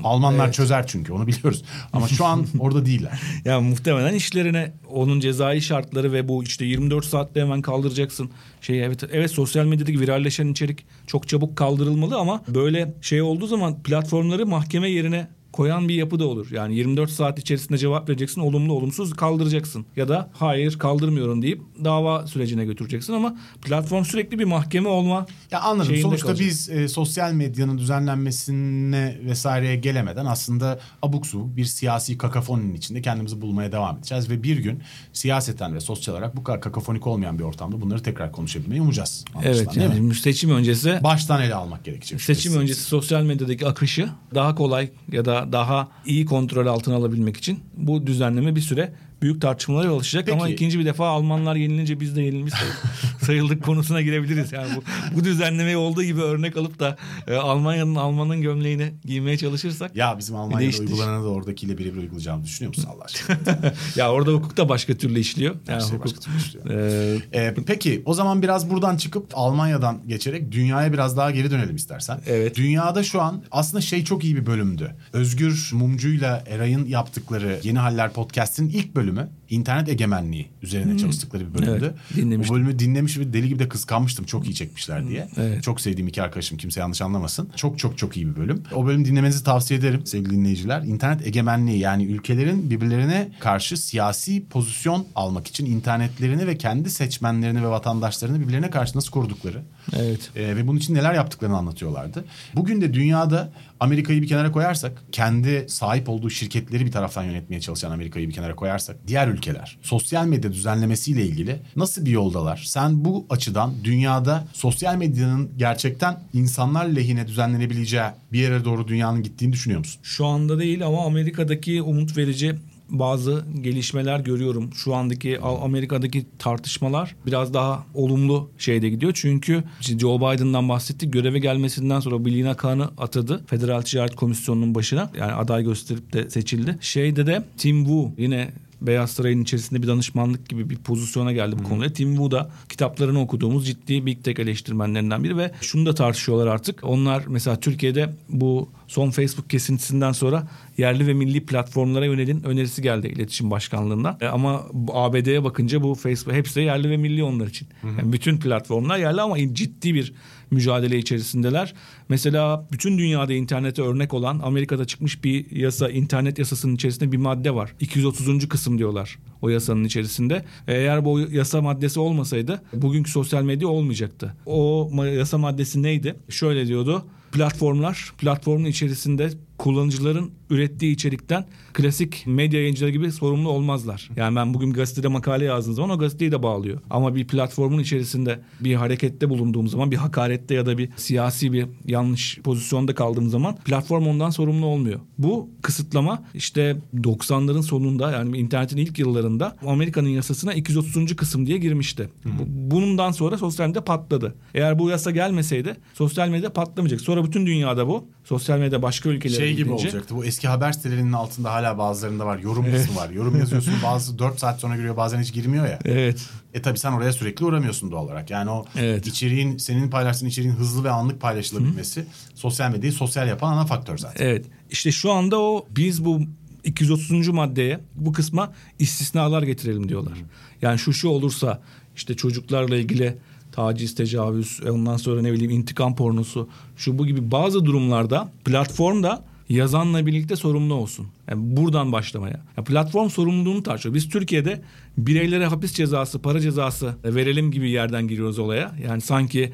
[0.05, 0.55] Almanlar evet.
[0.55, 1.65] çözer çünkü onu biliyoruz.
[1.93, 3.21] Ama şu an orada değiller.
[3.45, 8.31] Ya muhtemelen işlerine onun cezai şartları ve bu işte 24 saatte hemen kaldıracaksın.
[8.61, 13.83] Şey evet evet sosyal medyadaki viralleşen içerik çok çabuk kaldırılmalı ama böyle şey olduğu zaman
[13.83, 16.47] platformları mahkeme yerine koyan bir yapı da olur.
[16.51, 19.87] Yani 24 saat içerisinde cevap vereceksin, olumlu olumsuz kaldıracaksın.
[19.97, 25.61] Ya da hayır kaldırmıyorum deyip dava sürecine götüreceksin ama platform sürekli bir mahkeme olma Ya
[25.61, 25.97] anladım.
[25.97, 26.47] Sonuçta kalacak.
[26.47, 33.41] biz e, sosyal medyanın düzenlenmesine vesaireye gelemeden aslında abuk subuk bir siyasi kakafoninin içinde kendimizi
[33.41, 37.45] bulmaya devam edeceğiz ve bir gün siyaseten ve sosyal olarak bu kadar kakafonik olmayan bir
[37.45, 39.25] ortamda bunları tekrar konuşabilmeyi umacağız.
[39.45, 39.95] Evet değil mi?
[39.97, 42.21] yani seçim öncesi Baştan ele almak gerekecek.
[42.21, 42.57] seçim şüphesiz.
[42.57, 48.07] öncesi sosyal medyadaki akışı daha kolay ya da daha iyi kontrol altına alabilmek için bu
[48.07, 52.23] düzenleme bir süre büyük tartışmalara yol açacak ama ikinci bir defa Almanlar yenilince biz de
[52.23, 52.55] yenilmiş
[53.23, 54.53] sayıldık, konusuna girebiliriz.
[54.53, 54.83] Yani bu,
[55.17, 56.97] bu düzenlemeyi olduğu gibi örnek alıp da
[57.29, 60.83] e, Almanya'nın Almanın gömleğini giymeye çalışırsak Ya bizim Almanya'da değişti.
[60.83, 63.37] uygulananı da oradakiyle birebir uygulayacağımı düşünüyor musun Allah aşkına?
[63.97, 65.55] ya orada hukuk da başka türlü işliyor.
[65.69, 66.71] Yani şey hukuk başka türlü işliyor.
[66.71, 66.97] e,
[67.33, 72.21] Ee, peki o zaman biraz buradan çıkıp Almanya'dan geçerek dünyaya biraz daha geri dönelim istersen.
[72.27, 72.57] Evet.
[72.57, 74.97] Dünyada şu an aslında şey çok iyi bir bölümdü.
[75.13, 81.59] Özgür Mumcu'yla Eray'ın yaptıkları Yeni Haller Podcast'in ilk bölümü bölümü internet egemenliği üzerine çalıştıkları bir
[81.59, 81.95] bölümdü.
[82.19, 82.51] Evet.
[82.51, 84.25] O bölümü dinlemiş ve deli gibi de kıskanmıştım.
[84.25, 85.29] Çok iyi çekmişler diye.
[85.37, 85.63] Evet.
[85.63, 87.49] Çok sevdiğim iki arkadaşım kimse yanlış anlamasın.
[87.57, 88.63] Çok çok çok iyi bir bölüm.
[88.75, 90.83] O bölümü dinlemenizi tavsiye ederim sevgili dinleyiciler.
[90.83, 97.69] İnternet egemenliği yani ülkelerin birbirlerine karşı siyasi pozisyon almak için internetlerini ve kendi seçmenlerini ve
[97.69, 99.63] vatandaşlarını birbirlerine karşı nasıl korudukları
[99.97, 100.31] evet.
[100.37, 102.25] e, ve bunun için neler yaptıklarını anlatıyorlardı.
[102.55, 107.91] Bugün de dünyada Amerika'yı bir kenara koyarsak, kendi sahip olduğu şirketleri bir taraftan yönetmeye çalışan
[107.91, 112.63] Amerika'yı bir kenara koyarsak, diğer ülkeler sosyal medya düzenlemesiyle ilgili nasıl bir yoldalar?
[112.67, 119.53] Sen bu açıdan dünyada sosyal medyanın gerçekten insanlar lehine düzenlenebileceği bir yere doğru dünyanın gittiğini
[119.53, 120.01] düşünüyor musun?
[120.03, 122.57] Şu anda değil ama Amerika'daki umut verici
[122.91, 124.71] bazı gelişmeler görüyorum.
[124.75, 129.13] Şu andaki Amerika'daki tartışmalar biraz daha olumlu şeyde gidiyor.
[129.15, 131.13] Çünkü Joe Biden'dan bahsettik.
[131.13, 133.45] Göreve gelmesinden sonra Bilina Khan'ı atadı.
[133.47, 135.11] Federal Ticaret Komisyonu'nun başına.
[135.19, 136.79] Yani aday gösterip de seçildi.
[136.81, 138.49] Şeyde de Tim Wu yine
[138.81, 141.93] Beyaz Saray'ın içerisinde bir danışmanlık gibi bir pozisyona geldi bu konuda.
[141.93, 146.85] Tim Wu da kitaplarını okuduğumuz ciddi Big Tech eleştirmenlerinden biri ve şunu da tartışıyorlar artık.
[146.85, 153.07] Onlar mesela Türkiye'de bu son Facebook kesintisinden sonra yerli ve milli platformlara yönelin önerisi geldi
[153.07, 154.19] iletişim başkanlığından.
[154.21, 157.69] E, ama ABD'ye bakınca bu Facebook hepsi de yerli ve milli onlar için.
[157.85, 160.13] Yani bütün platformlar yerli ama ciddi bir
[160.51, 161.75] mücadele içerisindeler.
[162.09, 167.55] Mesela bütün dünyada internete örnek olan Amerika'da çıkmış bir yasa, internet yasasının içerisinde bir madde
[167.55, 167.75] var.
[167.81, 168.49] 230.
[168.49, 170.45] kısım diyorlar o yasanın içerisinde.
[170.69, 174.35] Eğer bu yasa maddesi olmasaydı bugünkü sosyal medya olmayacaktı.
[174.47, 176.15] O yasa maddesi neydi?
[176.29, 177.05] Şöyle diyordu.
[177.37, 184.11] Platformlar, platformun içerisinde kullanıcıların ürettiği içerikten klasik medya yayıncıları gibi sorumlu olmazlar.
[184.17, 186.81] Yani ben bugün gazetede makale yazdığım zaman o gazeteyi de bağlıyor.
[186.91, 191.67] Ama bir platformun içerisinde bir harekette bulunduğum zaman, bir hakarette ya da bir siyasi bir
[191.87, 195.01] yanlış pozisyonda kaldığım zaman platform ondan sorumlu olmuyor.
[195.19, 201.17] Bu kısıtlama işte 90'ların sonunda yani internetin ilk yıllarında Amerika'nın yasasına 230.
[201.17, 202.09] kısım diye girmişti.
[202.25, 204.35] Bu- Bundan sonra sosyal medya patladı.
[204.55, 207.01] Eğer bu yasa gelmeseydi sosyal medya patlamayacak.
[207.01, 208.05] Sonra bütün dünyada bu.
[208.25, 210.15] Sosyal medya başka ülkelere Şey gibi gidince- olacaktı.
[210.17, 212.39] Bu eski haber sitelerinin altında hala bazılarında var.
[212.39, 213.11] Yorum kısmı var.
[213.11, 215.79] Yorum yazıyorsun bazı 4 saat sonra giriyor bazen hiç girmiyor ya.
[215.85, 216.21] Evet.
[216.55, 218.31] E tabi sen oraya sürekli uğramıyorsun doğal olarak.
[218.31, 219.07] Yani o Evet.
[219.07, 224.25] içeriğin senin paylaştığın içeriğin hızlı ve anlık paylaşılabilmesi sosyal medyayı sosyal yapan ana faktör zaten.
[224.27, 224.47] Evet.
[224.71, 226.21] İşte şu anda o biz bu
[226.65, 227.29] 230.
[227.29, 230.19] maddeye bu kısma istisnalar getirelim diyorlar.
[230.63, 231.63] Yani şu şu olursa
[231.97, 233.17] işte çocuklarla ilgili
[233.53, 239.25] taciz, tecavüz, ondan sonra ne bileyim intikam pornosu, şu bu gibi bazı durumlarda platform da
[239.49, 241.07] yazanla birlikte sorumlu olsun.
[241.31, 242.41] Yani buradan başlamaya.
[242.57, 243.95] Yani platform sorumluluğunu tartışıyor.
[243.95, 244.63] Biz Türkiye'de
[244.99, 248.77] bireylere hapis cezası, para cezası verelim gibi yerden giriyoruz olaya.
[248.89, 249.53] Yani sanki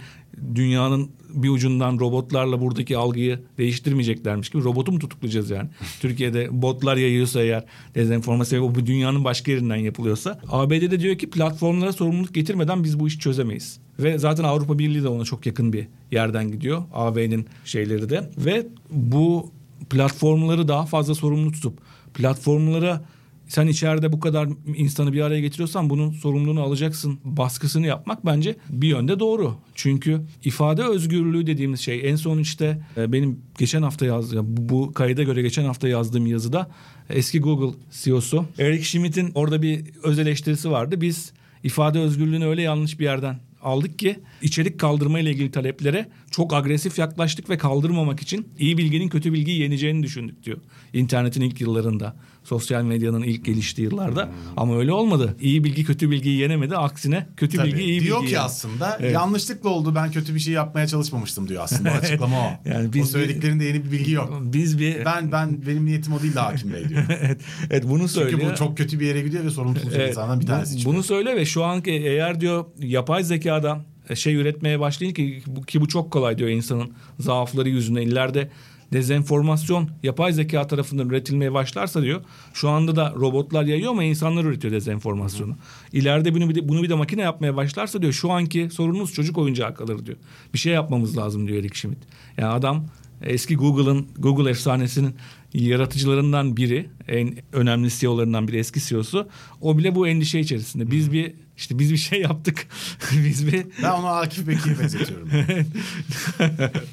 [0.54, 5.68] dünyanın bir ucundan robotlarla buradaki algıyı değiştirmeyeceklermiş gibi robotu mu tutuklayacağız yani?
[6.00, 12.34] Türkiye'de botlar yayıyorsa eğer dezenformasyon bu dünyanın başka yerinden yapılıyorsa ABD'de diyor ki platformlara sorumluluk
[12.34, 13.78] getirmeden biz bu işi çözemeyiz.
[13.98, 16.82] Ve zaten Avrupa Birliği de ona çok yakın bir yerden gidiyor.
[16.92, 19.52] AB'nin şeyleri de ve bu
[19.90, 21.78] platformları daha fazla sorumlu tutup
[22.14, 23.04] platformlara
[23.48, 28.88] sen içeride bu kadar insanı bir araya getiriyorsan bunun sorumluluğunu alacaksın baskısını yapmak bence bir
[28.88, 29.54] yönde doğru.
[29.74, 35.22] Çünkü ifade özgürlüğü dediğimiz şey en son işte e, benim geçen hafta yazdığım bu kayda
[35.22, 36.70] göre geçen hafta yazdığım yazıda
[37.10, 41.00] eski Google CEO'su Eric Schmidt'in orada bir öz eleştirisi vardı.
[41.00, 41.32] Biz
[41.64, 46.98] ifade özgürlüğünü öyle yanlış bir yerden aldık ki içerik kaldırma ile ilgili taleplere çok agresif
[46.98, 50.58] yaklaştık ve kaldırmamak için iyi bilginin kötü bilgiyi yeneceğini düşündük diyor.
[50.92, 54.32] İnternetin ilk yıllarında, sosyal medyanın ilk geliştiği yıllarda hmm.
[54.56, 55.36] ama öyle olmadı.
[55.40, 56.76] İyi bilgi kötü bilgiyi yenemedi.
[56.76, 57.68] Aksine kötü Tabii.
[57.68, 59.14] bilgi iyi diyor bilgiyi ki aslında evet.
[59.14, 62.68] yanlışlıkla oldu ben kötü bir şey yapmaya çalışmamıştım diyor aslında açıklama o.
[62.68, 64.40] yani biz o söylediklerinde yeni bir bilgi yok.
[64.42, 67.02] Biz bir ben ben benim niyetim o değil de hakim bey diyor.
[67.20, 68.40] evet, evet bunu söylüyor.
[68.40, 70.94] Çünkü bu çok kötü bir yere gidiyor ve sorumsuz evet, insandan bir tanesi çıkıyor.
[70.94, 75.88] Bunu söyle ve şu anki eğer diyor yapay zekada şey üretmeye başlayın ki, ki bu
[75.88, 78.50] çok kolay diyor insanın zaafları yüzünden ileride
[78.92, 82.20] dezenformasyon yapay zeka tarafından üretilmeye başlarsa diyor
[82.54, 85.56] şu anda da robotlar yayıyor ama insanlar üretiyor dezenformasyonu.
[85.92, 89.38] İleride bunu bir de, bunu bir de makine yapmaya başlarsa diyor şu anki sorunumuz çocuk
[89.38, 90.18] oyuncağı kalır diyor.
[90.54, 91.98] Bir şey yapmamız lazım diyor Eric Schmidt.
[92.38, 92.86] Yani adam
[93.22, 95.14] eski Google'ın Google efsanesinin
[95.54, 99.28] yaratıcılarından biri, en önemli CEO'larından biri eski CEO'su.
[99.60, 100.90] O bile bu endişe içerisinde.
[100.90, 102.66] Biz bir işte biz bir şey yaptık.
[103.24, 105.30] biz bir Ben onu Akif Bekir'e benzetiyorum.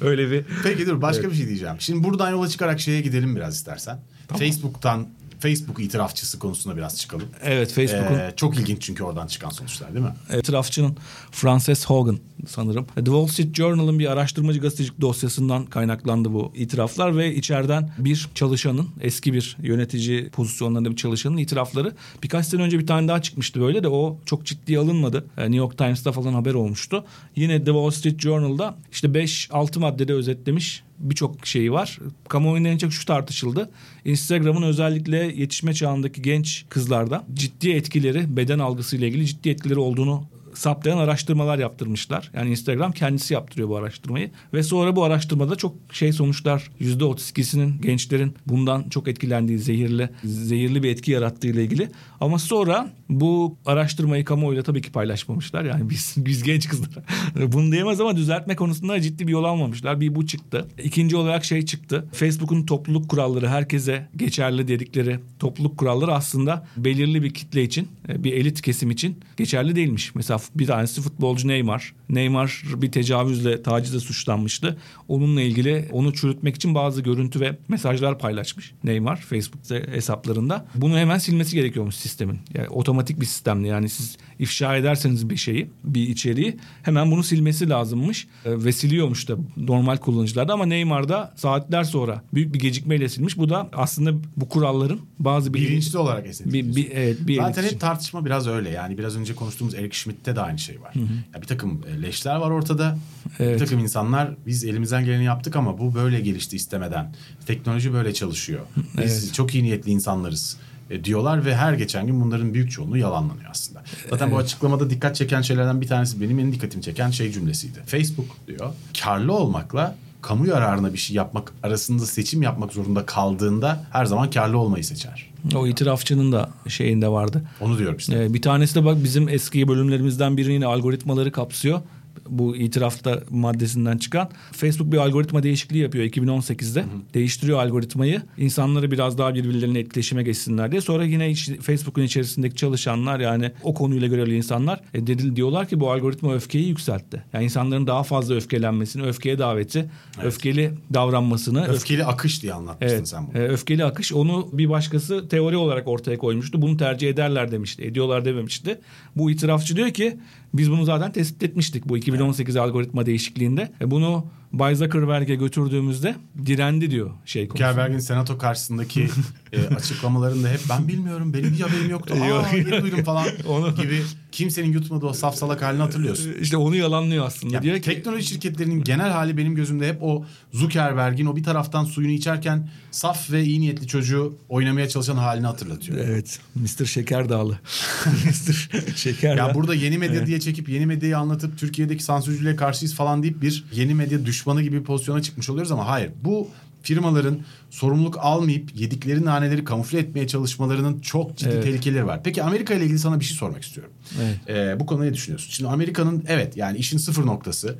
[0.00, 1.32] Öyle bir Peki dur başka evet.
[1.32, 1.76] bir şey diyeceğim.
[1.78, 3.98] Şimdi buradan yola çıkarak şeye gidelim biraz istersen.
[4.28, 4.40] Tamam.
[4.40, 5.08] Facebook'tan
[5.40, 7.28] Facebook itirafçısı konusuna biraz çıkalım.
[7.42, 8.18] Evet Facebook'un.
[8.18, 10.14] Ee, çok ilginç çünkü oradan çıkan sonuçlar değil mi?
[10.30, 10.96] Evet, itirafçının
[11.30, 12.86] Frances Hogan sanırım.
[12.94, 18.88] The Wall Street Journal'ın bir araştırmacı gazetecilik dosyasından kaynaklandı bu itiraflar ve içeriden bir çalışanın
[19.00, 23.82] eski bir yönetici pozisyonlarında bir çalışanın itirafları birkaç sene önce bir tane daha çıkmıştı böyle
[23.82, 25.26] de o çok ciddiye alınmadı.
[25.36, 27.04] Ee, New York Times'ta falan haber olmuştu.
[27.36, 31.98] Yine The Wall Street Journal'da işte 5-6 maddede özetlemiş birçok şeyi var.
[32.28, 33.70] Kamuoyunda en çok şu tartışıldı.
[34.04, 40.98] Instagram'ın özellikle yetişme çağındaki genç kızlarda ciddi etkileri, beden algısıyla ilgili ciddi etkileri olduğunu saptayan
[40.98, 42.30] araştırmalar yaptırmışlar.
[42.34, 44.30] Yani Instagram kendisi yaptırıyor bu araştırmayı.
[44.54, 50.82] Ve sonra bu araştırmada çok şey sonuçlar yüzde 32'sinin gençlerin bundan çok etkilendiği zehirli zehirli
[50.82, 51.88] bir etki yarattığı ile ilgili.
[52.20, 55.64] Ama sonra bu araştırmayı kamuoyuyla tabii ki paylaşmamışlar.
[55.64, 57.04] Yani biz biz genç kızlar
[57.52, 60.00] bunu diyemez ama düzeltme konusunda ciddi bir yol almamışlar.
[60.00, 60.68] Bir bu çıktı.
[60.84, 62.08] İkinci olarak şey çıktı.
[62.12, 68.62] Facebook'un topluluk kuralları herkese geçerli dedikleri topluluk kuralları aslında belirli bir kitle için, bir elit
[68.62, 70.14] kesim için geçerli değilmiş.
[70.14, 71.94] Mesela bir tanesi futbolcu Neymar.
[72.08, 74.78] Neymar bir tecavüzle, tacizle suçlanmıştı.
[75.08, 79.60] Onunla ilgili onu çürütmek için bazı görüntü ve mesajlar paylaşmış Neymar Facebook
[79.94, 80.66] hesaplarında.
[80.74, 82.38] Bunu hemen silmesi gerekiyormuş sistemin.
[82.54, 87.68] Yani otomatik bir sistemle yani siz ifşa ederseniz bir şeyi, bir içeriği hemen bunu silmesi
[87.68, 88.26] lazımmış.
[88.44, 93.38] E, ve siliyormuş da normal kullanıcılarda ama Neymar'da saatler sonra büyük bir gecikmeyle silmiş.
[93.38, 96.76] Bu da aslında bu kuralların bazı bilinçli olarak esnetiyorsun.
[96.76, 98.70] Bir, bir, evet, bir Zaten hep tartışma biraz öyle.
[98.70, 100.94] Yani biraz önce konuştuğumuz Eric Schmidt'te de aynı şey var.
[100.94, 101.12] Hı hı.
[101.34, 102.98] Ya bir takım e, leşler var ortada.
[103.38, 103.54] Evet.
[103.54, 107.14] Bir takım insanlar biz elimizden geleni yaptık ama bu böyle gelişti istemeden.
[107.46, 108.60] Teknoloji böyle çalışıyor.
[108.76, 109.34] Biz evet.
[109.34, 110.56] çok iyi niyetli insanlarız
[110.90, 113.82] e, diyorlar ve her geçen gün bunların büyük çoğunluğu yalanlanıyor aslında.
[114.10, 114.34] Zaten evet.
[114.34, 117.78] bu açıklamada dikkat çeken şeylerden bir tanesi benim en dikkatimi çeken şey cümlesiydi.
[117.86, 118.72] Facebook diyor
[119.02, 124.58] karlı olmakla kamu yararına bir şey yapmak arasında seçim yapmak zorunda kaldığında her zaman karlı
[124.58, 125.30] olmayı seçer.
[125.54, 127.42] O itirafçının da şeyinde vardı.
[127.60, 128.24] Onu diyorum işte.
[128.24, 131.80] Ee, bir tanesi de bak bizim eski bölümlerimizden birini yine algoritmaları kapsıyor
[132.28, 134.30] bu itirafta maddesinden çıkan.
[134.52, 136.80] Facebook bir algoritma değişikliği yapıyor 2018'de.
[136.80, 137.14] Hı hı.
[137.14, 138.22] Değiştiriyor algoritmayı.
[138.38, 140.80] İnsanları biraz daha birbirlerine etkileşime geçsinler diye.
[140.80, 145.92] Sonra yine Facebook'un içerisindeki çalışanlar yani o konuyla görevli insanlar e, dedi, diyorlar ki bu
[145.92, 147.24] algoritma öfkeyi yükseltti.
[147.32, 150.26] Yani insanların daha fazla öfkelenmesini, öfkeye daveti, evet.
[150.26, 151.66] öfkeli davranmasını.
[151.66, 153.42] Öfkeli öf- akış diye anlatmıştın evet, sen bunu.
[153.42, 156.62] E, öfkeli akış onu bir başkası teori olarak ortaya koymuştu.
[156.62, 157.84] Bunu tercih ederler demişti.
[157.84, 158.80] Ediyorlar dememişti.
[159.16, 160.16] Bu itirafçı diyor ki
[160.54, 162.66] biz bunu zaten tespit etmiştik bu 2018 evet.
[162.66, 163.72] algoritma değişikliğinde.
[163.80, 167.70] E bunu Bay Zuckerberg'e götürdüğümüzde direndi diyor şey konusunda.
[167.70, 169.08] Zuckerberg'in senato karşısındaki
[169.52, 172.14] e, açıklamalarında hep ben bilmiyorum benim hiç haberim yoktu.
[172.22, 173.74] Aa yeni duydum falan onu...
[173.74, 176.32] gibi kimsenin yutmadığı o saf salak halini hatırlıyorsun.
[176.40, 177.54] İşte onu yalanlıyor aslında.
[177.54, 177.82] Ya, diyor ki...
[177.82, 183.30] Teknoloji şirketlerinin genel hali benim gözümde hep o Zuckerberg'in o bir taraftan suyunu içerken saf
[183.30, 185.98] ve iyi niyetli çocuğu oynamaya çalışan halini hatırlatıyor.
[185.98, 186.40] Evet.
[186.54, 186.84] Mr.
[186.84, 187.58] Şekerdağlı.
[188.26, 188.70] Mr.
[188.96, 189.48] Şekerdağ.
[189.48, 193.64] Ya burada yeni medya diye çekip yeni medyayı anlatıp Türkiye'deki sansürcülüğe karşıyız falan deyip bir
[193.72, 196.12] yeni medya düşmanı gibi bir pozisyona çıkmış oluyoruz ama hayır.
[196.24, 196.48] Bu
[196.82, 197.38] firmaların
[197.70, 201.64] sorumluluk almayıp yedikleri naneleri kamufle etmeye çalışmalarının çok ciddi evet.
[201.64, 202.20] tehlikeleri var.
[202.24, 203.92] Peki Amerika ile ilgili sana bir şey sormak istiyorum.
[204.22, 204.38] Evet.
[204.48, 205.50] Ee, bu konuda ne düşünüyorsun?
[205.50, 207.78] Şimdi Amerika'nın evet yani işin sıfır noktası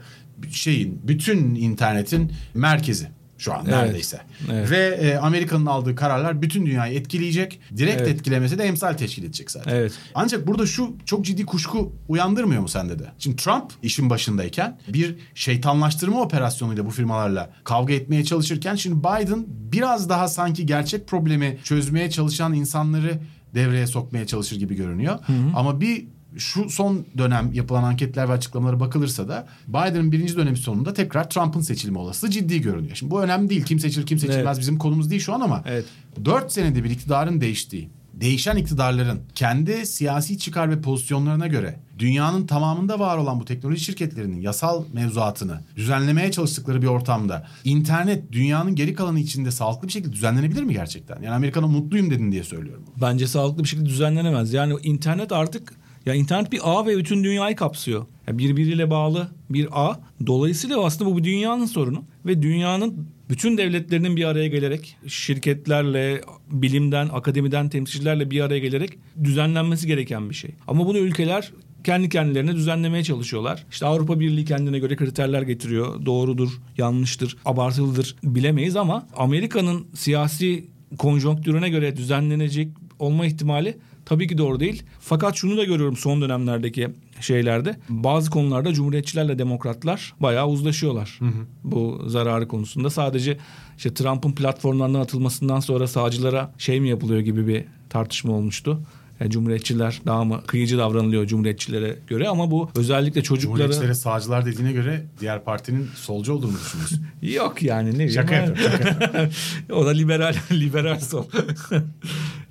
[0.51, 3.09] şeyin bütün internetin merkezi
[3.40, 4.20] şu an neredeyse.
[4.53, 4.70] Evet.
[4.70, 7.61] Ve e, Amerika'nın aldığı kararlar bütün dünyayı etkileyecek.
[7.76, 8.09] Direkt evet.
[8.14, 9.74] etkilemesi de emsal teşkil edecek zaten.
[9.74, 9.92] Evet.
[10.14, 13.05] Ancak burada şu çok ciddi kuşku uyandırmıyor mu sende de?
[13.18, 20.09] Şimdi Trump işin başındayken bir şeytanlaştırma operasyonuyla bu firmalarla kavga etmeye çalışırken şimdi Biden biraz
[20.09, 23.20] daha sanki gerçek problemi çözmeye çalışan insanları
[23.55, 25.18] devreye sokmaya çalışır gibi görünüyor.
[25.26, 25.37] Hı hı.
[25.55, 30.95] Ama bir şu son dönem yapılan anketler ve açıklamalara bakılırsa da Biden'ın birinci dönemi sonunda
[30.95, 32.97] tekrar Trump'ın seçilme olasılığı ciddi görünüyor.
[32.97, 33.64] Şimdi bu önemli değil.
[33.64, 34.59] Kim seçilir kim seçilmez Evet.
[34.59, 35.85] bizim konumuz değil şu an ama Evet.
[36.25, 42.99] 4 senede bir iktidarın değiştiği, değişen iktidarların kendi siyasi çıkar ve pozisyonlarına göre dünyanın tamamında
[42.99, 49.21] var olan bu teknoloji şirketlerinin yasal mevzuatını düzenlemeye çalıştıkları bir ortamda internet dünyanın geri kalanı
[49.21, 51.23] içinde sağlıklı bir şekilde düzenlenebilir mi gerçekten?
[51.23, 52.85] Yani Amerika'da mutluyum dedin diye söylüyorum.
[53.01, 54.53] Bence sağlıklı bir şekilde düzenlenemez.
[54.53, 58.06] Yani internet artık ya internet bir ağ ve bütün dünyayı kapsıyor.
[58.28, 60.00] Ya birbiriyle bağlı bir ağ.
[60.26, 67.08] Dolayısıyla aslında bu bir dünyanın sorunu ve dünyanın bütün devletlerinin bir araya gelerek şirketlerle, bilimden,
[67.12, 70.50] akademiden temsilcilerle bir araya gelerek düzenlenmesi gereken bir şey.
[70.68, 71.52] Ama bunu ülkeler
[71.84, 73.66] kendi kendilerine düzenlemeye çalışıyorlar.
[73.70, 76.06] İşte Avrupa Birliği kendine göre kriterler getiriyor.
[76.06, 80.64] Doğrudur, yanlıştır, abartılıdır bilemeyiz ama Amerika'nın siyasi
[80.98, 83.78] konjonktürüne göre düzenlenecek olma ihtimali
[84.11, 84.83] tabii ki doğru değil.
[85.01, 86.88] Fakat şunu da görüyorum son dönemlerdeki
[87.20, 87.77] şeylerde.
[87.88, 91.18] Bazı konularda cumhuriyetçilerle demokratlar bayağı uzlaşıyorlar.
[91.64, 92.90] Bu zararı konusunda.
[92.90, 93.38] Sadece
[93.77, 98.81] işte Trump'ın platformlarından atılmasından sonra sağcılara şey mi yapılıyor gibi bir tartışma olmuştu.
[99.20, 104.73] Yani cumhuriyetçiler daha mı kıyıcı davranılıyor cumhuriyetçilere göre ama bu özellikle çocukları Cumhuriyetçilere sağcılar dediğine
[104.73, 107.07] göre diğer partinin solcu olduğunu düşünüyorsun.
[107.23, 108.12] yok yani ne bileyim.
[108.12, 109.31] Şaka yapıyorum.
[109.73, 111.25] O da liberal liberal sol.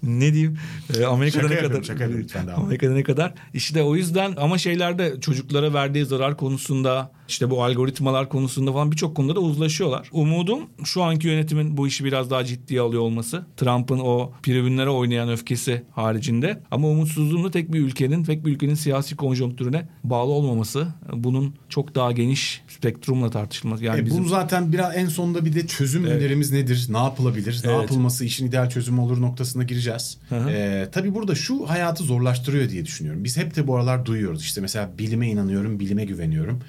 [0.04, 0.58] Ne diyeyim?
[0.98, 2.48] Ee, Amerika'da Şaka ne yapıyorum, kadar şaka lütfen.
[2.48, 3.34] Amerika'da ne kadar?
[3.54, 9.16] İşte o yüzden ama şeylerde çocuklara verdiği zarar konusunda işte bu algoritmalar konusunda falan birçok
[9.16, 10.10] konuda da uzlaşıyorlar.
[10.12, 13.46] Umudum şu anki yönetimin bu işi biraz daha ciddiye alıyor olması.
[13.58, 16.62] Trump'ın o tribünlere oynayan öfkesi haricinde.
[16.72, 20.88] Ama umutsuzluğum da tek bir ülkenin, tek bir ülkenin siyasi konjonktürüne bağlı olmaması.
[21.14, 23.84] Bunun çok daha geniş spektrumla tartışılması.
[23.86, 24.24] Yani E, bizim...
[24.24, 26.88] Bu zaten biraz en sonunda bir de çözüm önerimiz nedir?
[26.90, 27.62] Ne yapılabilir?
[27.66, 27.82] Ne Evet.
[27.82, 30.18] yapılması işin ideal çözümü olur noktasına gireceğiz.
[30.30, 30.50] Hı hı.
[30.50, 33.24] E, tabii burada şu hayatı zorlaştırıyor diye düşünüyorum.
[33.24, 34.42] Biz hep de bu aralar duyuyoruz.
[34.42, 36.60] İşte mesela bilime inanıyorum, bilime güveniyorum.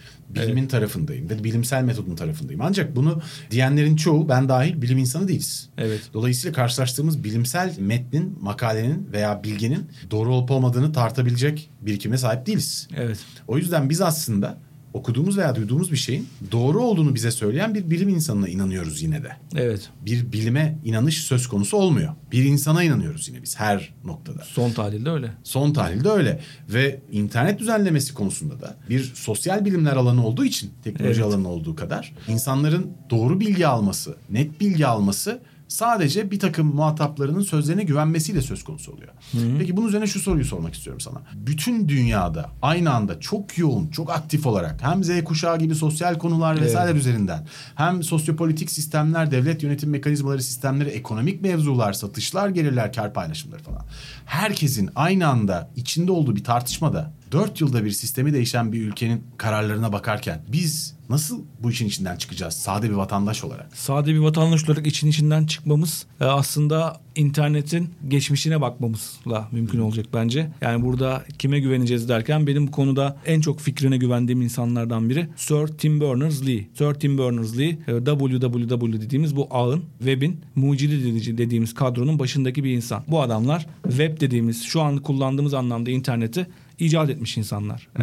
[0.52, 2.60] Bilimin tarafındayım ve bilimsel metodun tarafındayım.
[2.60, 5.68] Ancak bunu diyenlerin çoğu ben dahil bilim insanı değiliz.
[5.78, 6.00] Evet.
[6.14, 12.88] Dolayısıyla karşılaştığımız bilimsel metnin, makalenin veya bilginin doğru olup olmadığını tartabilecek birikime sahip değiliz.
[12.96, 13.18] Evet.
[13.48, 14.58] O yüzden biz aslında
[14.92, 19.33] okuduğumuz veya duyduğumuz bir şeyin doğru olduğunu bize söyleyen bir bilim insanına inanıyoruz yine de.
[19.57, 19.90] Evet.
[20.07, 22.14] Bir bilime inanış söz konusu olmuyor.
[22.33, 24.42] Bir insana inanıyoruz yine biz her noktada.
[24.44, 25.33] Son tahlilde öyle.
[25.44, 31.20] Son tahlilde öyle ve internet düzenlemesi konusunda da bir sosyal bilimler alanı olduğu için teknoloji
[31.20, 31.35] Evet.
[31.35, 37.83] alanı olduğu kadar insanların doğru bilgi alması, net bilgi alması sadece bir takım muhataplarının sözlerine
[37.83, 39.12] güvenmesiyle söz konusu oluyor.
[39.59, 41.22] Peki bunun üzerine şu soruyu sormak istiyorum sana.
[41.35, 46.61] Bütün dünyada aynı anda çok yoğun, çok aktif olarak hem Z kuşağı gibi sosyal konular
[46.61, 53.62] vesaire üzerinden hem sosyopolitik sistemler, devlet yönetim mekanizmaları sistemleri, ekonomik mevzular, satışlar, gelirler, kar paylaşımları
[53.62, 53.85] falan.
[54.26, 59.92] Herkesin aynı anda içinde olduğu bir tartışmada dört yılda bir sistemi değişen bir ülkenin kararlarına
[59.92, 63.76] bakarken biz nasıl bu işin içinden çıkacağız sade bir vatandaş olarak?
[63.76, 70.50] Sade bir vatandaş olarak için içinden çıkmamız e, aslında internetin geçmişine bakmamızla mümkün olacak bence.
[70.60, 75.66] Yani burada kime güveneceğiz derken benim bu konuda en çok fikrine güvendiğim insanlardan biri Sir
[75.66, 76.64] Tim Berners-Lee.
[76.74, 82.70] Sir Tim Berners-Lee e, www dediğimiz bu ağın, webin mucidi dediği- dediğimiz kadronun başındaki bir
[82.70, 83.02] insan.
[83.08, 86.46] Bu adamlar web dediğimiz şu an kullandığımız anlamda interneti
[86.80, 87.88] icat etmiş insanlar.
[87.98, 88.02] E,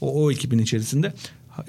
[0.00, 1.12] o, o ekibin içerisinde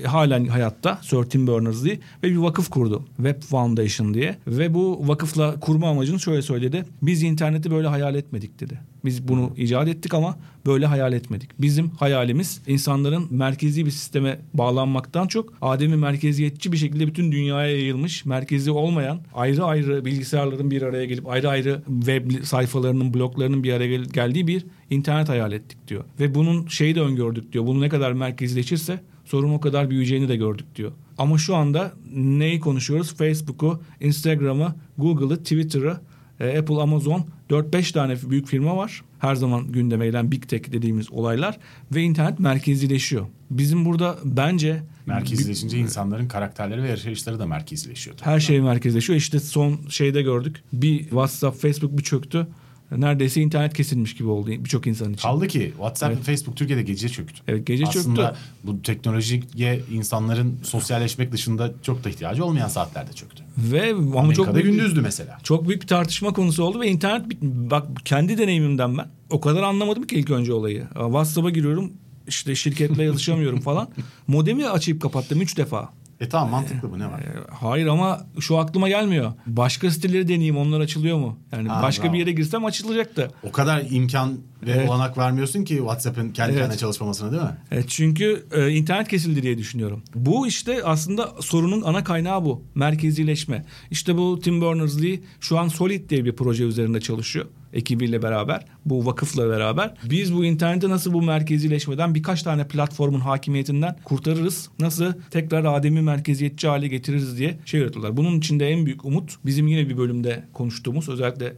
[0.05, 3.05] halen hayatta Sir Tim Berners-Lee ve bir vakıf kurdu.
[3.15, 4.37] Web Foundation diye.
[4.47, 6.85] Ve bu vakıfla kurma amacını şöyle söyledi.
[7.01, 8.79] Biz interneti böyle hayal etmedik dedi.
[9.07, 11.49] Biz bunu icat ettik ama böyle hayal etmedik.
[11.61, 18.25] Bizim hayalimiz insanların merkezi bir sisteme bağlanmaktan çok ademi merkeziyetçi bir şekilde bütün dünyaya yayılmış,
[18.25, 23.87] merkezi olmayan ayrı ayrı bilgisayarların bir araya gelip ayrı ayrı web sayfalarının, bloklarının bir araya
[23.87, 26.03] gel- geldiği bir internet hayal ettik diyor.
[26.19, 27.65] Ve bunun şeyi de öngördük diyor.
[27.65, 30.91] Bunu ne kadar merkezileşirse sorun o kadar büyüyeceğini de gördük diyor.
[31.17, 33.15] Ama şu anda neyi konuşuyoruz?
[33.15, 35.97] Facebook'u, Instagram'ı, Google'ı, Twitter'ı,
[36.39, 39.03] e, Apple, Amazon 4-5 tane büyük firma var.
[39.19, 41.57] Her zaman gündeme gelen Big Tech dediğimiz olaylar
[41.91, 43.25] ve internet merkezileşiyor.
[43.49, 48.17] Bizim burada bence Merkezileşince insanların karakterleri ve yaşayışları da merkezileşiyor.
[48.17, 48.29] tabii.
[48.29, 49.17] her şey merkezleşiyor.
[49.17, 50.63] İşte son şeyde gördük.
[50.73, 52.47] Bir WhatsApp, Facebook bir çöktü.
[52.91, 55.21] Neredeyse internet kesilmiş gibi oldu birçok insan için.
[55.21, 57.41] Kaldı ki WhatsApp ve Facebook Türkiye'de gece çöktü.
[57.47, 58.39] Evet, gece Aslında çöktü.
[58.63, 63.43] bu teknolojiye insanların sosyalleşmek dışında çok da ihtiyacı olmayan saatlerde çöktü.
[63.57, 65.37] Ve ama çok Amerika'da büyük- gündüzdü mesela.
[65.43, 70.03] Çok büyük bir tartışma konusu oldu ve internet bak kendi deneyimimden ben o kadar anlamadım
[70.03, 70.83] ki ilk önce olayı.
[70.93, 71.91] WhatsApp'a giriyorum
[72.27, 73.89] işte şirketle yazışamıyorum falan.
[74.27, 75.89] Modemi açıp kapattım 3 defa.
[76.19, 77.19] E tamam mantıklı bu ne var?
[77.19, 77.25] E,
[77.59, 79.33] Hayır ama şu aklıma gelmiyor.
[79.47, 81.37] Başka siteleri deneyeyim onlar açılıyor mu?
[81.51, 82.13] Yani Ha, başka bravo.
[82.13, 83.31] bir yere girsem açılacaktı.
[83.43, 84.89] O kadar imkan Evet.
[84.89, 86.61] olanak vermiyorsun ki WhatsApp'ın kendi Evet.
[86.61, 87.57] kendine çalışmamasına değil mi?
[87.71, 90.01] Evet, çünkü e, internet kesildi diye düşünüyorum.
[90.15, 92.63] Bu işte aslında sorunun ana kaynağı bu.
[92.75, 93.65] Merkezileşme.
[93.91, 97.45] İşte bu Tim Berners-Lee şu an Solid diye bir proje üzerinde çalışıyor.
[97.73, 99.93] Ekibiyle beraber, bu vakıfla beraber.
[100.09, 104.69] Biz bu interneti nasıl bu merkezileşmeden birkaç tane platformun hakimiyetinden kurtarırız?
[104.79, 108.17] Nasıl tekrar ademi merkeziyetçi hale getiririz diye şey üretiyorlar.
[108.17, 111.53] Bunun içinde en büyük umut bizim yine bir bölümde konuştuğumuz özellikle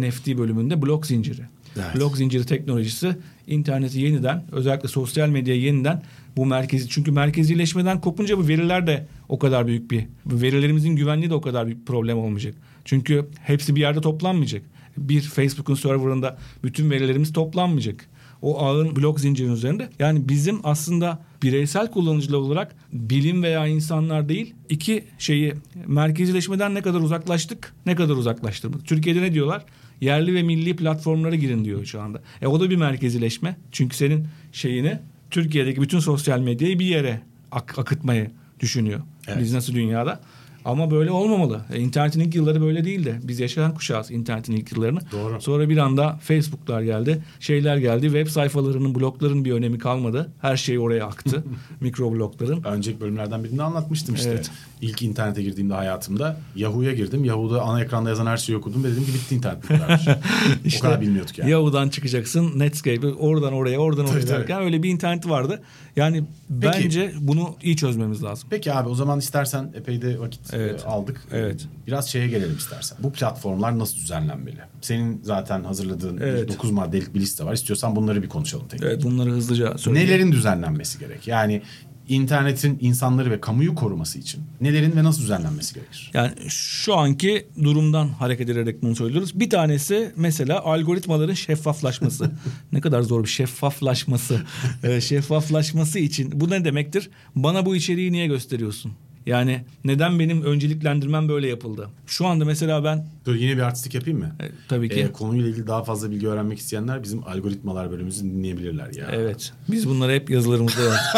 [0.00, 1.42] NFT bölümünde blok zinciri.
[1.84, 1.96] Evet.
[1.96, 3.16] Blok zinciri teknolojisi
[3.46, 6.02] interneti yeniden özellikle sosyal medyayı yeniden
[6.36, 11.34] bu merkezi çünkü merkezileşmeden kopunca bu veriler de o kadar büyük bir verilerimizin güvenliği de
[11.34, 12.54] o kadar büyük problem olmayacak.
[12.84, 14.62] Çünkü hepsi bir yerde toplanmayacak.
[14.96, 18.06] Bir Facebook'un serverında bütün verilerimiz toplanmayacak.
[18.42, 19.88] O ağın blok zincirinin üzerinde.
[19.98, 25.54] Yani bizim aslında bireysel kullanıcılar olarak bilim veya insanlar değil iki şeyi
[25.86, 28.86] merkezileşmeden ne kadar uzaklaştık ne kadar uzaklaştırdık.
[28.86, 29.64] Türkiye'de ne diyorlar?
[30.00, 32.20] Yerli ve milli platformlara girin diyor şu anda.
[32.42, 33.56] E o da bir merkezileşme.
[33.72, 34.98] Çünkü senin şeyini
[35.30, 37.20] Türkiye'deki bütün sosyal medyayı bir yere
[37.52, 38.30] ak- akıtmayı
[38.60, 39.00] düşünüyor.
[39.28, 39.38] Evet.
[39.40, 40.20] Biz nasıl dünyada?
[40.68, 41.60] Ama böyle olmamalı.
[41.72, 43.20] E, internetin ilk yılları böyle değildi.
[43.22, 45.00] Biz yaşayan kuşağız internetin ilk yıllarını.
[45.12, 45.40] Doğru.
[45.40, 47.22] Sonra bir anda Facebook'lar geldi.
[47.40, 48.02] Şeyler geldi.
[48.02, 50.32] Web sayfalarının, blokların bir önemi kalmadı.
[50.40, 51.44] Her şey oraya aktı.
[51.80, 52.64] Mikroblokların.
[52.64, 54.30] Önceki bölümlerden birinde anlatmıştım işte.
[54.30, 54.50] Evet.
[54.80, 57.24] İlk internete girdiğimde hayatımda Yahoo'ya girdim.
[57.24, 59.74] Yahoo'da ana ekranda yazan her şeyi okudum ve dedim ki bitti internet bu
[60.78, 61.50] o kadar bilmiyorduk yani.
[61.50, 62.58] Yahoo'dan çıkacaksın.
[62.58, 64.38] Netscape oradan oraya oradan oraya Tabii, tabii.
[64.38, 65.62] derken öyle bir internet vardı.
[65.96, 66.24] Yani
[66.60, 66.84] Peki.
[66.84, 68.48] bence bunu iyi çözmemiz lazım.
[68.50, 70.57] Peki abi o zaman istersen epey de vakit Evet.
[70.58, 71.20] E, aldık.
[71.32, 71.66] Evet.
[71.86, 72.98] Biraz şeye gelelim istersen.
[73.02, 74.58] Bu platformlar nasıl düzenlenmeli?
[74.80, 76.48] Senin zaten hazırladığın Evet.
[76.48, 77.52] 9 maddelik bir liste var.
[77.52, 78.82] İstiyorsan bunları bir konuşalım tek.
[78.82, 80.08] Evet bunları hızlıca söyleyeyim.
[80.08, 81.28] Nelerin düzenlenmesi gerek?
[81.28, 81.62] Yani
[82.08, 86.10] internetin insanları ve kamuyu koruması için nelerin ve nasıl düzenlenmesi gerekir?
[86.14, 89.40] Yani şu anki durumdan hareket ederek bunu söylüyoruz.
[89.40, 92.30] Bir tanesi mesela algoritmaların şeffaflaşması.
[92.72, 94.40] ne kadar zor bir şeffaflaşması.
[94.82, 97.10] Ee, şeffaflaşması için bu ne demektir?
[97.34, 98.92] Bana bu içeriği niye gösteriyorsun?
[99.28, 101.88] Yani neden benim önceliklendirmem böyle yapıldı?
[102.06, 104.32] Şu anda mesela ben Dur yine bir artistik yapayım mı?
[104.40, 108.94] e, tabii ki Ee, konuyla ilgili daha fazla bilgi öğrenmek isteyenler bizim algoritmalar bölümümüzü dinleyebilirler
[108.94, 109.06] ya.
[109.12, 111.08] evet biz bunları hep yazılarımızda yazdık.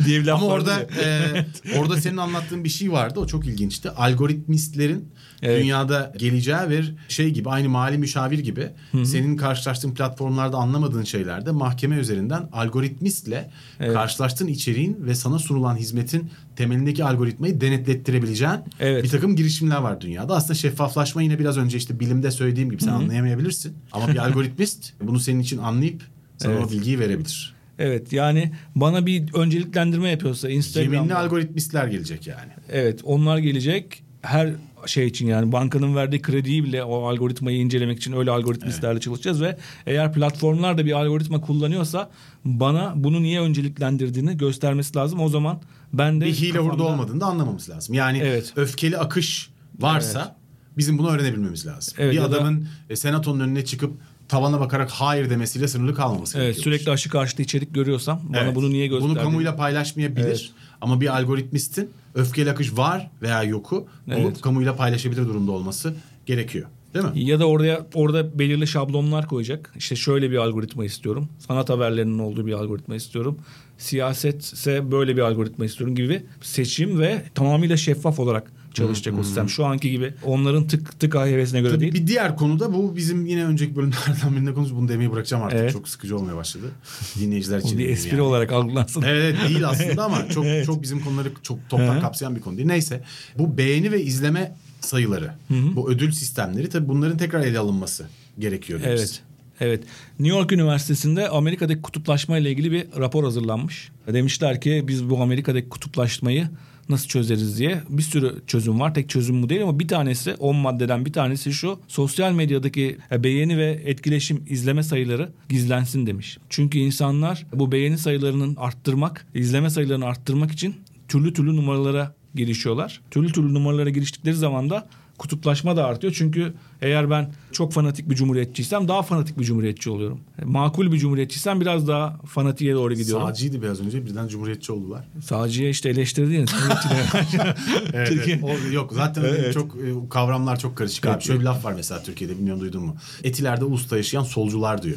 [0.06, 1.30] diye bir laf Ama orada e,
[1.78, 3.20] orada senin anlattığın bir şey vardı.
[3.20, 3.90] O çok ilginçti.
[3.90, 5.08] Algoritmistlerin
[5.42, 5.62] Evet.
[5.62, 8.68] dünyada geleceği bir şey gibi aynı mali müşavir gibi
[9.04, 13.92] senin karşılaştığın platformlarda anlamadığın şeylerde mahkeme üzerinden algoritmistle Evet.
[13.94, 19.04] karşılaştığın içeriğin ve sana sunulan hizmetin temelindeki algoritmayı denetlettirebileceğin Evet.
[19.04, 20.36] bir takım girişimler var dünyada.
[20.36, 23.74] Aslında şeffaflaşma yine biraz önce işte bilimde söylediğim gibi sen anlayamayabilirsin.
[23.92, 26.02] Ama bir algoritmist bunu senin için anlayıp
[26.38, 26.64] sana Evet.
[26.66, 27.54] o bilgiyi verebilir.
[27.78, 32.52] Evet yani bana bir önceliklendirme yapıyorsa Yeminli Instagram'da algoritmistler gelecek yani.
[32.72, 34.52] Evet onlar gelecek her
[34.86, 39.56] şey için yani bankanın verdiği krediyi bile o algoritmayı incelemek için öyle algoritmistlerle çalışacağız ve
[39.86, 42.10] eğer platformlar da bir algoritma kullanıyorsa
[42.44, 45.20] bana bunu niye önceliklendirdiğini göstermesi lazım.
[45.20, 45.60] O zaman
[45.92, 47.94] ben de bir hile kafamda- hurda olmadığını da anlamamız lazım.
[47.94, 48.52] Yani Evet.
[48.56, 50.36] öfkeli akış varsa
[50.78, 51.94] bizim bunu öğrenebilmemiz lazım.
[51.98, 53.92] Evet, bir ya da- adamın e, senatonun önüne çıkıp
[54.28, 56.64] tavana bakarak hayır demesiyle sınırlı kalmaması Evet gerekiyor.
[56.64, 58.54] sürekli aşı karşıtı içerik görüyorsam bana Evet.
[58.54, 59.14] bunu niye gösterdin?
[59.14, 60.26] Bunu kamuyla paylaşmayabilir.
[60.26, 60.50] Evet.
[60.80, 64.40] Ama bir algoritmistin öfkeli akış var veya yoku bunu Evet.
[64.40, 65.94] kamuyla paylaşabilir durumda olması
[66.26, 66.66] gerekiyor.
[66.94, 67.10] Değil mi?
[67.14, 69.72] Ya da oraya orada belirli şablonlar koyacak.
[69.76, 71.28] İşte şöyle bir algoritma istiyorum.
[71.48, 73.38] Sanat haberlerinin olduğu bir algoritma istiyorum.
[73.78, 79.48] Siyasetse böyle bir algoritma istiyorum gibi seçim ve tamamıyla şeffaf olarak çalışacak o sistem.
[79.48, 81.94] Şu anki gibi onların tık tık hevesine göre Tabii değil.
[81.94, 85.58] bir diğer konu da bu bizim yine önceki bölümlerden birinde konuş bunu demeyi bırakacağım artık.
[85.60, 85.72] Evet.
[85.72, 86.66] Çok sıkıcı olmaya başladı.
[87.20, 87.78] Dinleyiciler için.
[87.78, 88.22] Bir espri yani.
[88.22, 89.02] olarak algılansın.
[89.02, 90.66] Evet değil aslında ama çok Evet.
[90.66, 92.00] çok bizim konuları çok Hı hı.
[92.00, 92.68] kapsayan bir konu değil.
[92.68, 93.04] Neyse
[93.38, 98.06] bu beğeni ve izleme sayıları, bu ödül sistemleri tabii bunların tekrar ele alınması
[98.38, 98.80] gerekiyor.
[98.84, 99.22] Evet.
[99.60, 99.84] Evet.
[100.18, 103.90] New York Üniversitesi'nde Amerika'daki kutuplaşma ile ilgili bir rapor hazırlanmış.
[104.12, 106.48] Demişler ki biz bu Amerika'daki kutuplaşmayı
[106.88, 108.94] nasıl çözeriz diye bir sürü çözüm var.
[108.94, 111.78] Tek çözüm bu değil ama bir tanesi 10 maddeden bir tanesi şu.
[111.88, 116.38] Sosyal medyadaki beğeni ve etkileşim izleme sayıları gizlensin demiş.
[116.48, 120.74] Çünkü insanlar bu beğeni sayılarının arttırmak, izleme sayılarını arttırmak için
[121.08, 123.00] türlü türlü numaralara girişiyorlar.
[123.10, 126.12] Türlü türlü numaralara giriştikleri zaman da kutuplaşma da artıyor.
[126.16, 126.54] Çünkü
[126.84, 130.20] eğer ben çok fanatik bir cumhuriyetçiysem daha fanatik bir cumhuriyetçi oluyorum.
[130.44, 133.26] Makul bir cumhuriyetçiysem biraz daha fanatiğe doğru gidiyorum.
[133.28, 135.04] Sağcıydı biraz önce birden cumhuriyetçi oldular.
[135.24, 136.46] Sağcıya işte eleştirdi ya.
[136.46, 137.54] cumhuriyetçilere.
[137.92, 138.40] Evet, Türkiye-.
[138.42, 139.54] O, yok zaten Evet.
[139.54, 141.22] çok e, kavramlar çok karışık abi.
[141.22, 142.96] Şöyle bir laf var mesela Türkiye'de bilmiyorum duydun mu?
[143.24, 144.96] Etilerde usta yaşayan solcular diyor.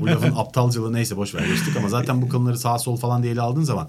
[0.00, 3.32] bu lafın aptalcılığı neyse boş ver geçtik ama zaten bu konuları sağ sol falan diye
[3.32, 3.88] ele aldığın zaman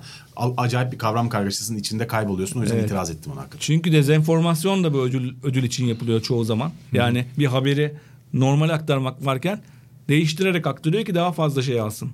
[0.58, 2.60] acayip bir kavram kargaşasının içinde kayboluyorsun.
[2.60, 2.86] O yüzden Evet.
[2.86, 3.60] itiraz ettim ona hakikaten.
[3.60, 6.72] Çünkü dezenformasyon da bu ödül, ödül için yapılıyor çoğu zaman.
[6.94, 7.94] Yani bir haberi
[8.34, 9.62] normal aktarmak varken
[10.10, 12.12] değiştirerek aktarıyor ki daha fazla şey alsın.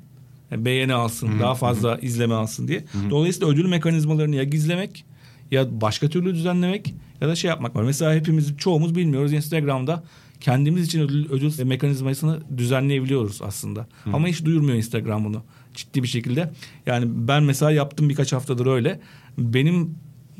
[0.52, 2.86] Yani beğeni alsın, daha fazla izleme alsın diye.
[3.10, 5.06] Dolayısıyla ödül mekanizmalarını ya gizlemek
[5.52, 7.84] ya başka türlü düzenlemek ya da şey yapmak var.
[7.84, 10.04] Mesela hepimiz çoğumuz bilmiyoruz Instagram'da
[10.42, 13.88] kendimiz için ödül, ödül mekanizmasını düzenleyebiliyoruz aslında.
[14.14, 15.44] Ama hiç duyurmuyor Instagram bunu
[15.74, 16.52] ciddi bir şekilde.
[16.86, 19.00] Yani ben mesela yaptım birkaç haftadır öyle.
[19.38, 19.96] Benim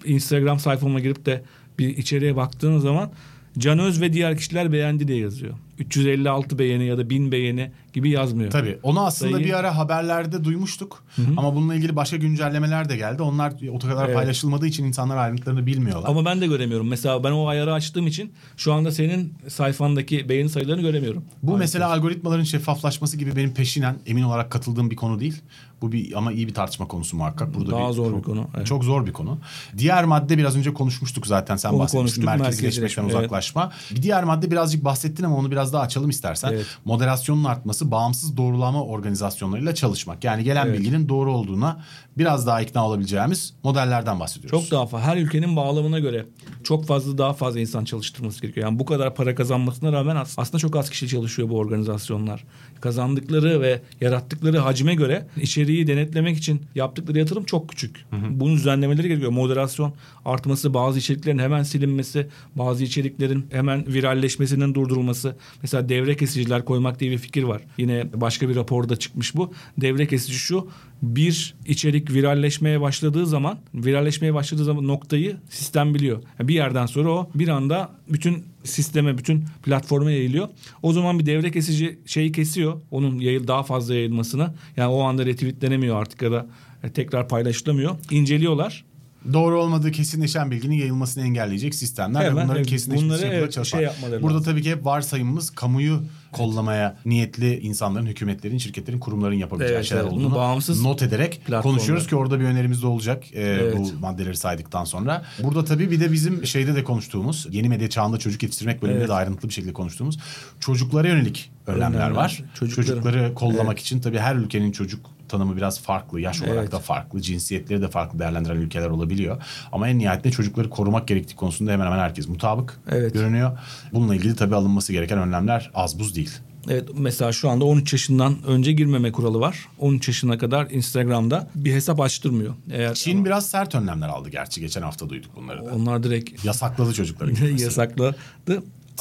[0.06, 1.44] Instagram sayfama girip de
[1.80, 3.12] bir içeriye baktığın zaman
[3.58, 5.54] Can Öz ve diğer kişiler beğendi diye yazıyor.
[5.80, 8.52] 356 beğeni ya da 1000 beğeni gibi yazmıyor.
[8.52, 8.80] Tabii.
[8.84, 11.04] Onu aslında Sayı- bir ara haberlerde duymuştuk.
[11.38, 13.22] Ama bununla ilgili başka güncellemeler de geldi.
[13.22, 14.16] Onlar o kadar Evet.
[14.16, 16.10] paylaşılmadığı için insanlar ayrıntılarını bilmiyorlar.
[16.10, 16.88] Ama ben de göremiyorum.
[16.88, 21.24] Mesela ben o ayarı açtığım için şu anda senin sayfandaki beğeni sayılarını göremiyorum.
[21.44, 25.42] Bu mesela algoritmaların şeffaflaşması gibi benim peşinen emin olarak katıldığım bir konu değil.
[25.82, 27.54] Bu bir ama iyi bir tartışma konusu muhakkak.
[27.54, 28.68] Burada Daha zor bir konu, evet.
[28.68, 29.38] Çok zor bir konu.
[29.78, 32.26] Diğer madde biraz önce konuşmuştuk zaten sen Onu bahsetmiştin.
[32.26, 33.72] Merkezleşmekten merkezleşme, uzaklaşma.
[33.92, 36.52] Bir diğer madde birazcık bahsettin ama onu biraz daha açalım istersen.
[36.54, 36.66] Evet.
[36.86, 40.24] Moderasyonun artması, bağımsız doğrulama organizasyonlarıyla çalışmak.
[40.24, 40.80] Yani gelen Evet.
[40.80, 41.84] bilginin doğru olduğuna
[42.18, 44.62] biraz daha ikna olabileceğimiz modellerden bahsediyoruz.
[44.62, 45.06] Çok daha fazla.
[45.08, 46.26] Her ülkenin bağlamına göre
[46.64, 48.68] çok fazla daha fazla insan çalıştırması gerekiyor.
[48.68, 52.44] Yani bu kadar para kazanmasına rağmen as- aslında çok az kişi çalışıyor bu organizasyonlar.
[52.82, 58.06] Kazandıkları ve yarattıkları hacme göre içeriği denetlemek için yaptıkları yatırım çok küçük.
[58.30, 59.32] Bunun düzenlemeleri gerekiyor.
[59.32, 59.94] Moderasyon
[60.26, 65.36] artması, bazı içeriklerin hemen silinmesi, bazı içeriklerin hemen viralleşmesinin durdurulması.
[65.62, 67.62] Mesela devre kesiciler koymak diye bir fikir var.
[67.78, 69.54] Yine başka bir raporda çıkmış bu.
[69.78, 70.68] Devre kesici şu.
[71.02, 76.24] Bir içerik viralleşmeye başladığı zaman, viralleşmeye başladığı zaman noktayı sistem biliyor.
[76.40, 80.48] Yani bir yerden sonra o bir anda bütün sisteme, bütün platforma yayılıyor.
[80.84, 82.82] O zaman bir devre kesici şeyi kesiyor.
[82.92, 84.54] Onun yayıl daha fazla yayılmasını.
[84.78, 86.48] Yani o anda retweetlenemiyor artık ya da
[86.84, 87.96] e, tekrar paylaşılamıyor.
[88.12, 88.86] İnceliyorlar.
[89.34, 93.82] Doğru olmadığı kesinleşen bilginin yayılmasını engelleyecek sistemler ve Hemen, bunların evet, kesinleşmesi bunları, evet, şey
[93.82, 94.52] yapmaları Burada lazım.
[94.52, 100.12] tabii ki hep varsayımımız kamuyu kollamaya niyetli insanların, hükümetlerin, şirketlerin, kurumların yapabileceği Evet, şeyler evet.
[100.14, 103.78] Bunu olduğunu bağımsız not ederek konuşuyoruz ki orada bir önerimiz de olacak e, Evet.
[103.78, 105.24] bu maddeleri saydıktan sonra.
[105.44, 109.10] Burada tabii bir de bizim şeyde de konuştuğumuz, yeni medya çağında çocuk yetiştirmek bölümünde Evet.
[109.10, 110.20] de ayrıntılı bir şekilde konuştuğumuz
[110.60, 112.12] çocuklara yönelik önlemler, Önlemler.
[112.12, 112.44] var.
[112.60, 116.20] Çocukların- Çocukları kollamak için tabii her ülkenin çocuk tanımı biraz farklı.
[116.22, 116.72] Yaş olarak Evet.
[116.72, 117.22] da farklı.
[117.22, 119.42] Cinsiyetleri de farklı değerlendiren ülkeler olabiliyor.
[119.72, 123.14] Ama en nihayetinde çocukları korumak gerektiği konusunda hemen hemen herkes mutabık Evet.
[123.14, 123.58] görünüyor.
[123.94, 126.32] Bununla ilgili tabii alınması gereken önlemler az buz değil.
[126.70, 129.66] Evet mesela şu anda 13 yaşından önce girmeme kuralı var.
[129.80, 132.54] 13 yaşına kadar Instagram'da bir hesap açtırmıyor.
[132.72, 134.62] Eğer Çin biraz sert önlemler aldı gerçi.
[134.62, 135.72] Geçen hafta duyduk bunları da.
[135.76, 137.62] onlar direkt Yasakladı girmesini.
[137.62, 138.16] yasakladı.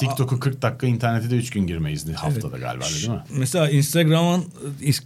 [0.01, 3.23] TikTok'u 40 dakika internete de 3 gün girme izni haftada galiba öyle değil mi?
[3.39, 4.45] Mesela Instagram'ın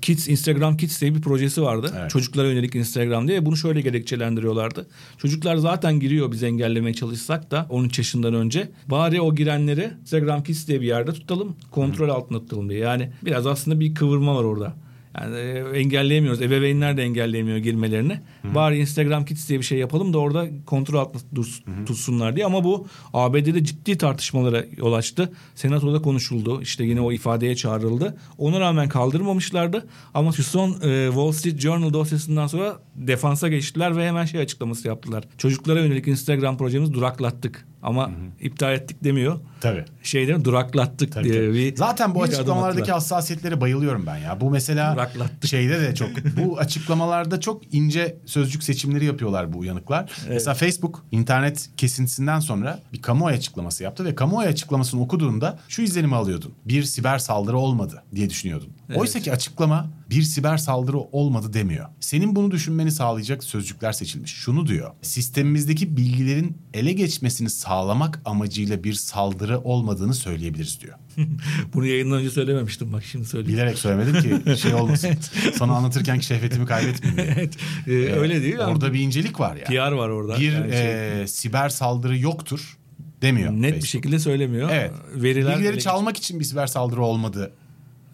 [0.02, 1.94] Kids Instagram Kids diye bir projesi vardı.
[1.98, 2.10] Evet.
[2.10, 3.46] Çocuklara yönelik Instagram diye.
[3.46, 4.86] Bunu şöyle gerekçelendiriyorlardı.
[5.18, 8.70] Çocuklar zaten giriyor biz engellemeye çalışsak da 13 yaşından önce.
[8.86, 11.56] Bari o girenleri Instagram Kids diye bir yerde tutalım.
[11.70, 12.80] Kontrol altında tutalım diye.
[12.80, 14.74] Yani biraz aslında bir kıvırma var orada.
[15.20, 16.42] Yani e, engelleyemiyoruz.
[16.42, 18.20] Ebeveynler de engelleyemiyor girmelerini.
[18.44, 21.46] Bari Instagram Kids diye bir şey yapalım da orada kontrol altında
[21.86, 22.46] tutsunlar diye.
[22.46, 25.32] Ama bu ABD'de ciddi tartışmalara yol açtı.
[25.54, 26.62] Senatoda konuşuldu.
[26.62, 28.16] İşte yine o ifadeye çağrıldı.
[28.38, 29.86] Ona rağmen kaldırmamışlardı.
[30.14, 35.24] Ama son e, Wall Street Journal dosyasından sonra defansa geçtiler ve hemen şey açıklaması yaptılar.
[35.38, 37.71] Çocuklara yönelik Instagram projemizi duraklattık.
[37.82, 38.10] Ama
[38.40, 39.40] iptal ettik demiyor.
[39.60, 39.84] Tabii.
[40.02, 41.54] Şeyleri duraklattık Tabii, diye tabii.
[41.54, 44.40] bir Zaten bu bir açıklamalardaki hassasiyetlere bayılıyorum ben ya.
[44.40, 45.50] Bu mesela Duraklattık.
[45.50, 46.08] şeyde de çok
[46.44, 50.12] bu açıklamalarda çok ince sözcük seçimleri yapıyorlar bu uyanıklar.
[50.28, 56.16] Mesela Facebook internet kesintisinden sonra bir kamuoyu açıklaması yaptı ve kamuoyu açıklamasını okuduğunda şu izlenimi
[56.16, 56.54] alıyordun.
[56.64, 58.68] Bir siber saldırı olmadı diye düşünüyordun.
[58.94, 61.86] Oysa ki açıklama bir siber saldırı olmadı demiyor.
[62.00, 64.32] Senin bunu düşünmeni sağlayacak sözcükler seçilmiş.
[64.34, 64.90] Şunu diyor.
[65.02, 70.94] Sistemimizdeki bilgilerin ele geçmesini sağlamak amacıyla bir saldırı olmadığını söyleyebiliriz diyor.
[71.74, 73.58] Bunu yayından önce söylememiştim bak şimdi söyleyeyim.
[73.58, 75.10] Bilerek söylemedim ki şey olmasın.
[75.54, 77.34] Sana anlatırken ki şehvetimi kaybetmeyeyim diye.
[77.38, 77.56] evet.
[77.86, 78.62] e, öyle değil mi?
[78.62, 79.64] Orada bir incelik var ya.
[79.64, 80.40] PR var orada.
[80.40, 82.78] Bir Yani şey, e, siber saldırı yoktur
[83.22, 83.52] demiyor.
[83.52, 83.86] net bir Facebook.
[83.86, 84.70] şekilde söylemiyor.
[84.72, 84.92] Evet.
[85.14, 87.52] Veriler Bilgileri çalmak için bir siber saldırı olmadı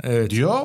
[0.03, 0.31] Evet.
[0.31, 0.59] diyor.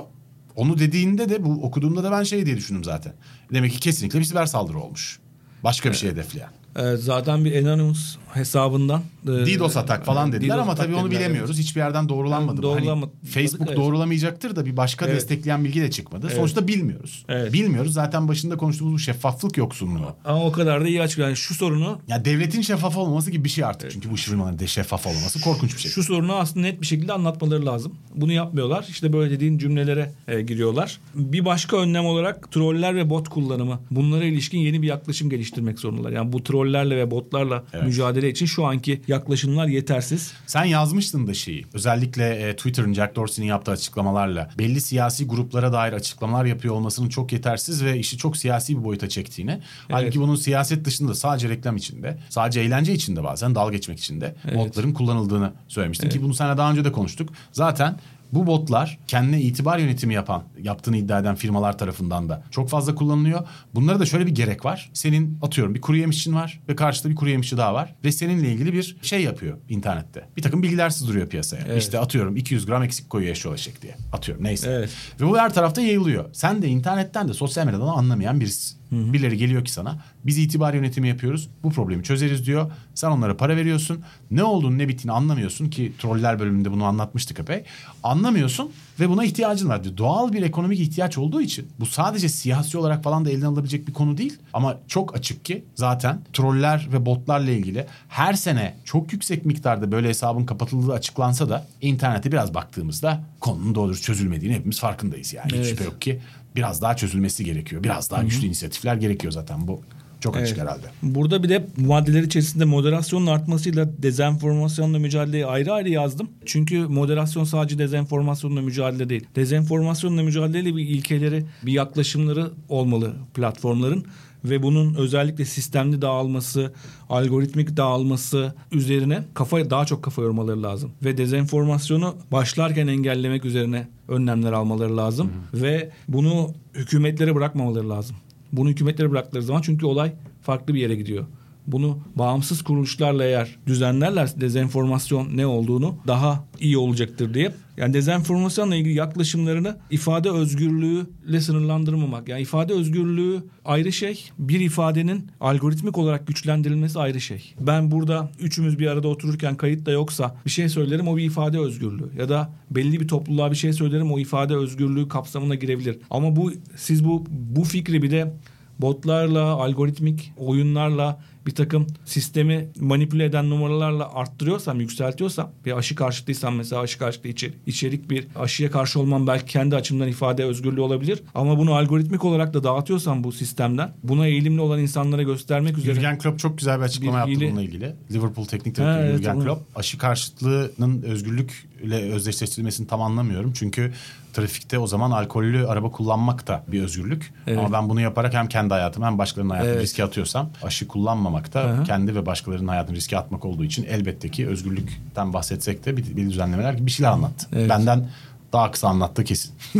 [0.55, 3.13] Onu dediğinde de bu okuduğumda da ben şey diye düşündüm zaten.
[3.53, 5.19] Demek ki kesinlikle bir siber saldırı olmuş.
[5.63, 6.49] Başka bir şey hedefleyen.
[6.75, 11.11] Evet, zaten bir Anonymous hesabından e, DDoS atak falan e, dediler DDoS ama tabii onu
[11.11, 11.59] bilemiyoruz.
[11.59, 12.63] Hiçbir yerden doğrulanmadı.
[12.63, 12.71] bu.
[12.71, 13.77] Hani Doğrulamadı, Facebook evet.
[13.77, 15.15] doğrulamayacaktır da bir başka Evet.
[15.15, 16.29] destekleyen bilgi de çıkmadı.
[16.29, 17.25] Sonuçta bilmiyoruz.
[17.29, 17.53] Evet.
[17.53, 17.93] Bilmiyoruz.
[17.93, 20.15] Zaten başında konuştuğumuz bu şeffaflık yoksunluğu.
[20.25, 21.29] Ama o kadar da iyi açıklıyor.
[21.29, 23.91] Yani şu sorunu Ya devletin şeffaf olmaması gibi bir şey artık.
[23.91, 25.91] Çünkü bu firmaların de şeffaf olması korkunç bir şey.
[25.91, 27.95] şu sorunu aslında net bir şekilde anlatmaları lazım.
[28.15, 28.85] Bunu yapmıyorlar.
[28.89, 30.99] İşte böyle dediğin cümlelere e, giriyorlar.
[31.15, 33.79] Bir başka önlem olarak troller ve bot kullanımı.
[33.91, 36.11] Bunlara ilişkin yeni bir yaklaşım geliştirmek zorundalar.
[36.11, 37.85] Yani bu trollerle ve botlarla Evet.
[37.85, 40.33] mücadele mücadele için şu anki yaklaşımlar yetersiz.
[40.47, 41.65] Sen yazmıştın da şeyi.
[41.73, 47.33] Özellikle e, Twitter'ın Jack Dorsey'nin yaptığı açıklamalarla belli siyasi gruplara dair açıklamalar yapıyor olmasının çok
[47.33, 49.59] yetersiz ve işi çok siyasi bir boyuta çektiğini.
[49.91, 54.57] Halbuki bunun siyaset dışında sadece reklam içinde, sadece eğlence içinde bazen dalga geçmek içinde Evet.
[54.57, 57.29] botların kullanıldığını söylemiştin ki bunu seninle daha önce de konuştuk.
[57.51, 57.97] Zaten
[58.35, 63.47] bu botlar kendine itibar yönetimi yapan, yaptığını iddia eden firmalar tarafından da çok fazla kullanılıyor.
[63.75, 64.89] Bunlara da şöyle bir gerek var.
[64.93, 67.95] Senin atıyorum bir kuru yemişçin var ve karşıda bir kuru yemişçi daha var.
[68.03, 70.25] Ve seninle ilgili bir şey yapıyor internette.
[70.37, 71.63] Bir takım bilgiler sızdırıyor piyasaya.
[71.67, 71.81] Evet.
[71.81, 73.95] İşte atıyorum 200 gram eksik koyuyor eşyol eşek diye.
[74.13, 74.69] Atıyorum neyse.
[74.71, 74.89] Evet.
[75.21, 76.25] Ve bu her tarafta yayılıyor.
[76.33, 78.75] Sen de internetten de sosyal medyadan anlamayan birisi.
[78.93, 82.71] Birileri geliyor ki sana biz itibar yönetimi yapıyoruz bu problemi çözeriz diyor.
[82.95, 83.99] Sen onlara para veriyorsun.
[84.31, 87.63] Ne olduğunu ne bittiğini anlamıyorsun ki troller bölümünde bunu anlatmıştık epey.
[88.03, 89.97] Anlamıyorsun ve buna ihtiyacın var diyor.
[89.97, 93.93] Doğal bir ekonomik ihtiyaç olduğu için bu sadece siyasi olarak falan da elden alınabilecek bir
[93.93, 94.37] konu değil.
[94.53, 100.09] Ama çok açık ki zaten troller ve botlarla ilgili her sene çok yüksek miktarda böyle
[100.09, 105.45] hesabın kapatıldığı açıklansa da internete biraz baktığımızda konunun doğru çözülmediğini hepimiz farkındayız yani.
[105.47, 105.67] Hiç Evet.
[105.67, 106.19] şüphe yok ki
[106.55, 107.83] biraz daha çözülmesi gerekiyor.
[107.83, 109.81] Biraz daha güçlü inisiyatifler gerekiyor zaten bu.
[110.19, 110.67] Çok açık Evet.
[110.67, 110.85] herhalde.
[111.03, 116.29] Burada bir de maddeler içerisinde moderasyonun artmasıyla dezenformasyonla mücadeleyi ayrı ayrı yazdım.
[116.45, 119.25] Çünkü moderasyon sadece dezenformasyonla mücadele değil.
[119.35, 124.05] Dezenformasyonla mücadele bir ilkeleri, bir yaklaşımları olmalı platformların
[124.45, 126.73] ve bunun özellikle sistemli dağılması,
[127.09, 134.51] algoritmik dağılması üzerine kafa daha çok kafa yormaları lazım ve dezenformasyonu başlarken engellemek üzerine önlemler
[134.51, 138.15] almaları lazım ve bunu hükümetlere bırakmamaları lazım.
[138.51, 141.25] Bunu hükümetlere bıraktıkları zaman çünkü olay farklı bir yere gidiyor.
[141.67, 147.53] Bunu bağımsız kuruluşlarla eğer düzenlerlerse dezenformasyon ne olduğunu daha iyi olacaktır diye.
[147.77, 152.29] Yani dezenformasyonla ilgili yaklaşımlarını ifade özgürlüğüyle sınırlandırmamak.
[152.29, 154.29] Yani ifade özgürlüğü ayrı şey.
[154.39, 157.53] Bir ifadenin algoritmik olarak güçlendirilmesi ayrı şey.
[157.59, 161.59] Ben burada üçümüz bir arada otururken kayıt da yoksa bir şey söylerim o bir ifade
[161.59, 162.09] özgürlüğü.
[162.17, 165.97] Ya da belli bir topluluğa bir şey söylerim o ifade özgürlüğü kapsamına girebilir.
[166.09, 168.33] Ama bu siz bu bu fikri bir de
[168.79, 176.81] botlarla, algoritmik oyunlarla bir takım sistemi manipüle eden numaralarla arttırıyorsam, yükseltiyorsam bir aşı karşıtıysam mesela
[176.81, 181.23] aşı karşıtı içerik, içerik bir aşıya karşı olmam belki kendi açımdan ifade özgürlüğü olabilir.
[181.35, 185.95] Ama bunu algoritmik olarak da dağıtıyorsam bu sistemden buna eğilimli olan insanlara göstermek üzere.
[185.95, 187.95] Jürgen Klopp çok güzel bir açıklama Bir yaptı hile- bununla ilgili.
[188.11, 193.53] Liverpool teknik direktörü evet, Jürgen Klopp aşı karşıtlığının özgürlükle özdeşleştirilmesini tam anlamıyorum.
[193.55, 193.93] Çünkü
[194.33, 197.33] trafikte o zaman alkollü araba kullanmak da bir özgürlük.
[197.47, 197.59] Evet.
[197.59, 199.83] Ama ben bunu yaparak hem kendi hayatımı hem başkalarının hayatını Evet.
[199.83, 201.83] riske atıyorsam aşı kullanmamak da Aha.
[201.83, 206.29] kendi ve başkalarının hayatını riske atmak olduğu için elbette ki özgürlükten bahsetsek de bir, bir
[206.29, 207.47] düzenlemeler gibi bir şeyler anlattı.
[207.53, 207.69] Evet.
[207.69, 208.09] Benden
[208.53, 209.51] daha kısa anlattı kesin.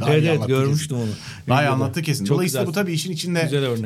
[0.00, 1.10] Daha evet evet görmüştüm kesin.
[1.10, 1.16] onu.
[1.48, 2.24] Daha iyi anlattı kesin.
[2.24, 2.70] Çok Dolayısıyla güzel.
[2.74, 3.40] bu tabii işin içinde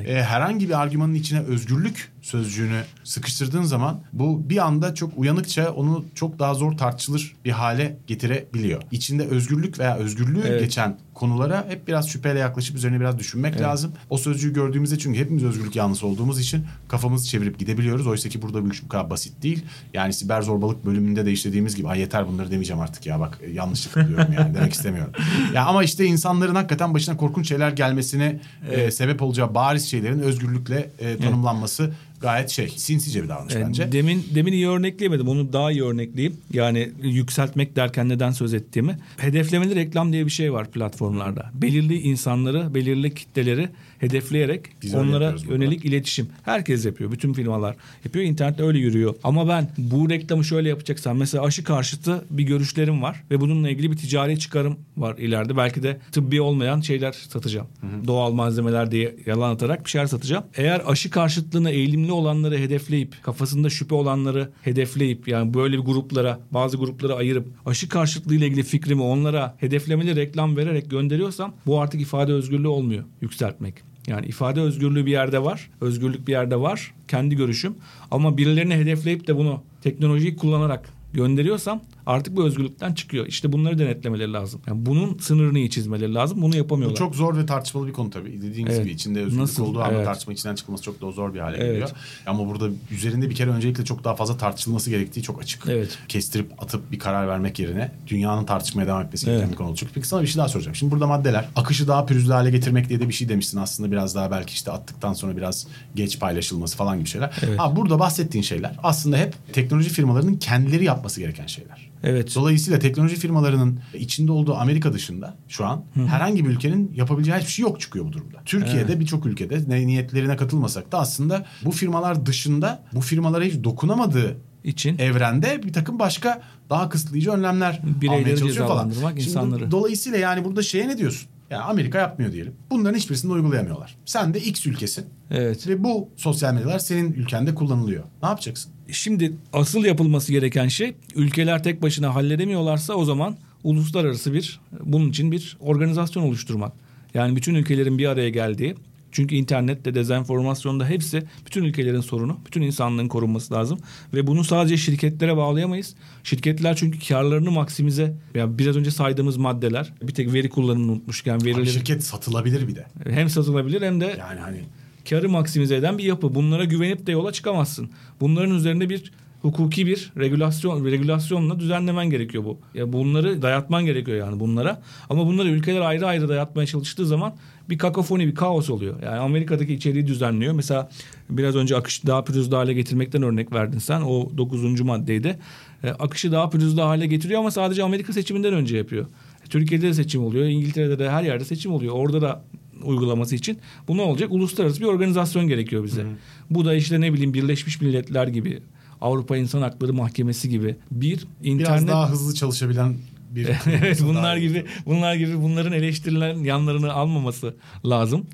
[0.06, 6.04] e, herhangi bir argümanın içine özgürlük sözcüğünü sıkıştırdığın zaman bu bir anda çok uyanıkça onu
[6.14, 8.82] çok daha zor tartışılır bir hale getirebiliyor.
[8.90, 10.60] İçinde özgürlük veya özgürlüğü Evet.
[10.60, 13.92] geçen konulara hep biraz şüpheyle yaklaşıp üzerine biraz düşünmek lazım.
[14.10, 18.06] O sözcüğü gördüğümüzde çünkü hepimiz özgürlük yanlısı olduğumuz için kafamızı çevirip gidebiliyoruz.
[18.06, 19.64] Oysa ki burada bu iş bu kadar basit değil.
[19.94, 23.50] Yani siber zorbalık bölümünde de işlediğimiz gibi ay yeter bunları demeyeceğim artık ya bak e,
[23.50, 25.12] yanlışlıkla diyorum yani demek istemiyorum.
[25.54, 30.90] Ya ama işte insanların hakikaten başına korkunç şeyler gelmesine e, sebep olacağı bariz şeylerin özgürlükle
[30.98, 33.92] e, tanımlanması gayet şey sinsice bir davranış Evet, bence.
[33.92, 35.28] Demin demin iyi örnekleyemedim.
[35.28, 36.36] Onu daha iyi örnekleyeyim.
[36.52, 38.98] Yani yükseltmek derken neden söz ettiğimi.
[39.16, 41.50] Hedeflemeli reklam diye bir şey var platformlarda.
[41.54, 46.28] Belirli insanları, belirli kitleleri hedefleyerek Biz onlara yönelik iletişim.
[46.42, 47.12] Herkes yapıyor.
[47.12, 48.24] Bütün firmalar yapıyor.
[48.24, 49.14] İnternette öyle yürüyor.
[49.24, 53.90] Ama ben bu reklamı şöyle yapacaksam mesela aşı karşıtı bir görüşlerim var ve bununla ilgili
[53.90, 55.56] bir ticari çıkarım var ileride.
[55.56, 57.66] Belki de tıbbi olmayan şeyler satacağım.
[58.06, 60.44] Doğal malzemeler diye yalan atarak bir şeyler satacağım.
[60.56, 66.76] Eğer aşı karşıtlığına eğilimli olanları hedefleyip kafasında şüphe olanları hedefleyip yani böyle bir gruplara bazı
[66.76, 72.32] gruplara ayırıp aşı karşıtlığı ile ilgili fikrimi onlara hedeflemeli reklam vererek gönderiyorsam bu artık ifade
[72.32, 73.74] özgürlüğü olmuyor yükseltmek.
[74.06, 77.74] Yani ifade özgürlüğü bir yerde var, özgürlük bir yerde var, kendi görüşüm.
[78.10, 83.26] Ama birilerini hedefleyip de bunu teknolojiyi kullanarak gönderiyorsam artık bu özgürlükten çıkıyor.
[83.26, 84.60] İşte bunları denetlemeleri lazım.
[84.66, 86.42] Yani bunun sınırını iyi çizmeleri lazım.
[86.42, 86.96] Bunu Bu yapamıyorlar.
[86.98, 88.42] çok zor ve tartışmalı bir konu tabii.
[88.42, 88.84] Dediğiniz Evet.
[88.84, 89.64] gibi içinde özgürlük Nasıl?
[89.66, 90.04] olduğu Evet.
[90.04, 91.70] tartışma içinden çıkılması çok daha zor bir hale Evet.
[91.70, 91.90] geliyor.
[92.26, 95.62] Ama burada üzerinde bir kere öncelikle çok daha fazla tartışılması gerektiği çok açık.
[95.68, 95.98] Evet.
[96.08, 99.52] Kestirip atıp bir karar vermek yerine dünyanın tartışmaya devam etmesi gereken Evet.
[99.52, 99.90] bir konu olacak.
[99.94, 100.74] Peki sana bir şey daha soracağım.
[100.74, 104.14] Şimdi burada maddeler akışı daha pürüzlü hale getirmek diye de bir şey demiştin aslında biraz
[104.14, 107.30] daha belki işte attıktan sonra biraz geç paylaşılması falan gibi şeyler.
[107.46, 107.58] Evet.
[107.58, 111.90] Ha, burada bahsettiğin şeyler aslında hep teknoloji firmalarının kendileri yapması gereken şeyler.
[112.02, 112.34] Evet.
[112.34, 117.62] Dolayısıyla teknoloji firmalarının içinde olduğu Amerika dışında şu an herhangi bir ülkenin yapabileceği hiçbir şey
[117.62, 118.38] yok çıkıyor bu durumda.
[118.44, 124.36] Türkiye'de birçok ülkede ne niyetlerine katılmasak da aslında bu firmalar dışında bu firmalara hiç dokunamadığı
[124.64, 128.90] için evrende bir takım başka daha kısıtlayıcı önlemler Bireyleri almaya çalışıyor falan.
[128.90, 129.70] Şimdi insanları.
[129.70, 131.28] dolayısıyla yani burada şeye ne diyorsun?
[131.50, 132.54] Yani Amerika yapmıyor diyelim.
[132.70, 133.96] Bunların hiçbirisini uygulayamıyorlar.
[134.04, 135.68] Sen de X ülkesin evet.
[135.68, 138.04] ve bu sosyal medyalar senin ülkende kullanılıyor.
[138.22, 138.72] Ne yapacaksın?
[138.92, 145.32] Şimdi asıl yapılması gereken şey ülkeler tek başına halledemiyorlarsa o zaman uluslararası bir bunun için
[145.32, 146.72] bir organizasyon oluşturmak.
[147.14, 148.74] Yani bütün ülkelerin bir araya geldiği
[149.16, 152.38] çünkü internette dezenformasyonda hepsi bütün ülkelerin sorunu.
[152.46, 153.78] Bütün insanlığın korunması lazım.
[154.14, 155.94] Ve bunu sadece şirketlere bağlayamayız.
[156.24, 161.44] Şirketler çünkü karlarını maksimize yani biraz önce saydığımız maddeler bir tek veri kullanımını unutmuşken Abi
[161.44, 162.86] verileri şirket satılabilir bir de.
[163.10, 164.60] hem satılabilir hem de Yani hani
[165.08, 166.34] karı maksimize eden bir yapı.
[166.34, 167.90] Bunlara güvenip de yola çıkamazsın.
[168.20, 169.12] Bunların üzerinde bir
[169.42, 172.58] hukuki bir regülasyon regülasyonla düzenlemen gerekiyor bu.
[172.74, 174.82] Ya bunları dayatman gerekiyor yani bunlara.
[175.10, 177.34] Ama bunları ülkeler ayrı ayrı dayatmaya çalıştığı zaman
[177.70, 179.02] bir kakofoni, bir kaos oluyor.
[179.02, 180.52] Yani Amerika'daki içeriği düzenliyor.
[180.52, 180.90] Mesela
[181.30, 184.00] biraz önce akışı daha pürüzlü hale getirmekten örnek verdin sen.
[184.00, 185.38] O dokuzuncu maddeydi.
[185.84, 189.06] E, akışı daha pürüzlü hale getiriyor ama sadece Amerika seçiminden önce yapıyor.
[189.46, 190.44] E, Türkiye'de de seçim oluyor.
[190.44, 191.94] İngiltere'de de her yerde seçim oluyor.
[191.94, 192.44] Orada da
[192.84, 193.58] uygulaması için
[193.88, 194.32] bu ne olacak?
[194.32, 196.06] Uluslararası bir organizasyon gerekiyor bize.
[196.50, 198.62] Bu da işte ne bileyim Birleşmiş Milletler gibi,
[199.00, 202.96] Avrupa İnsan Hakları Mahkemesi gibi bir biraz internet daha hızlı çalışabilen
[203.30, 203.48] bir
[203.82, 207.54] evet bunlar gibi bunlar gibi bunların eleştirilen yanlarını almaması
[207.84, 208.26] lazım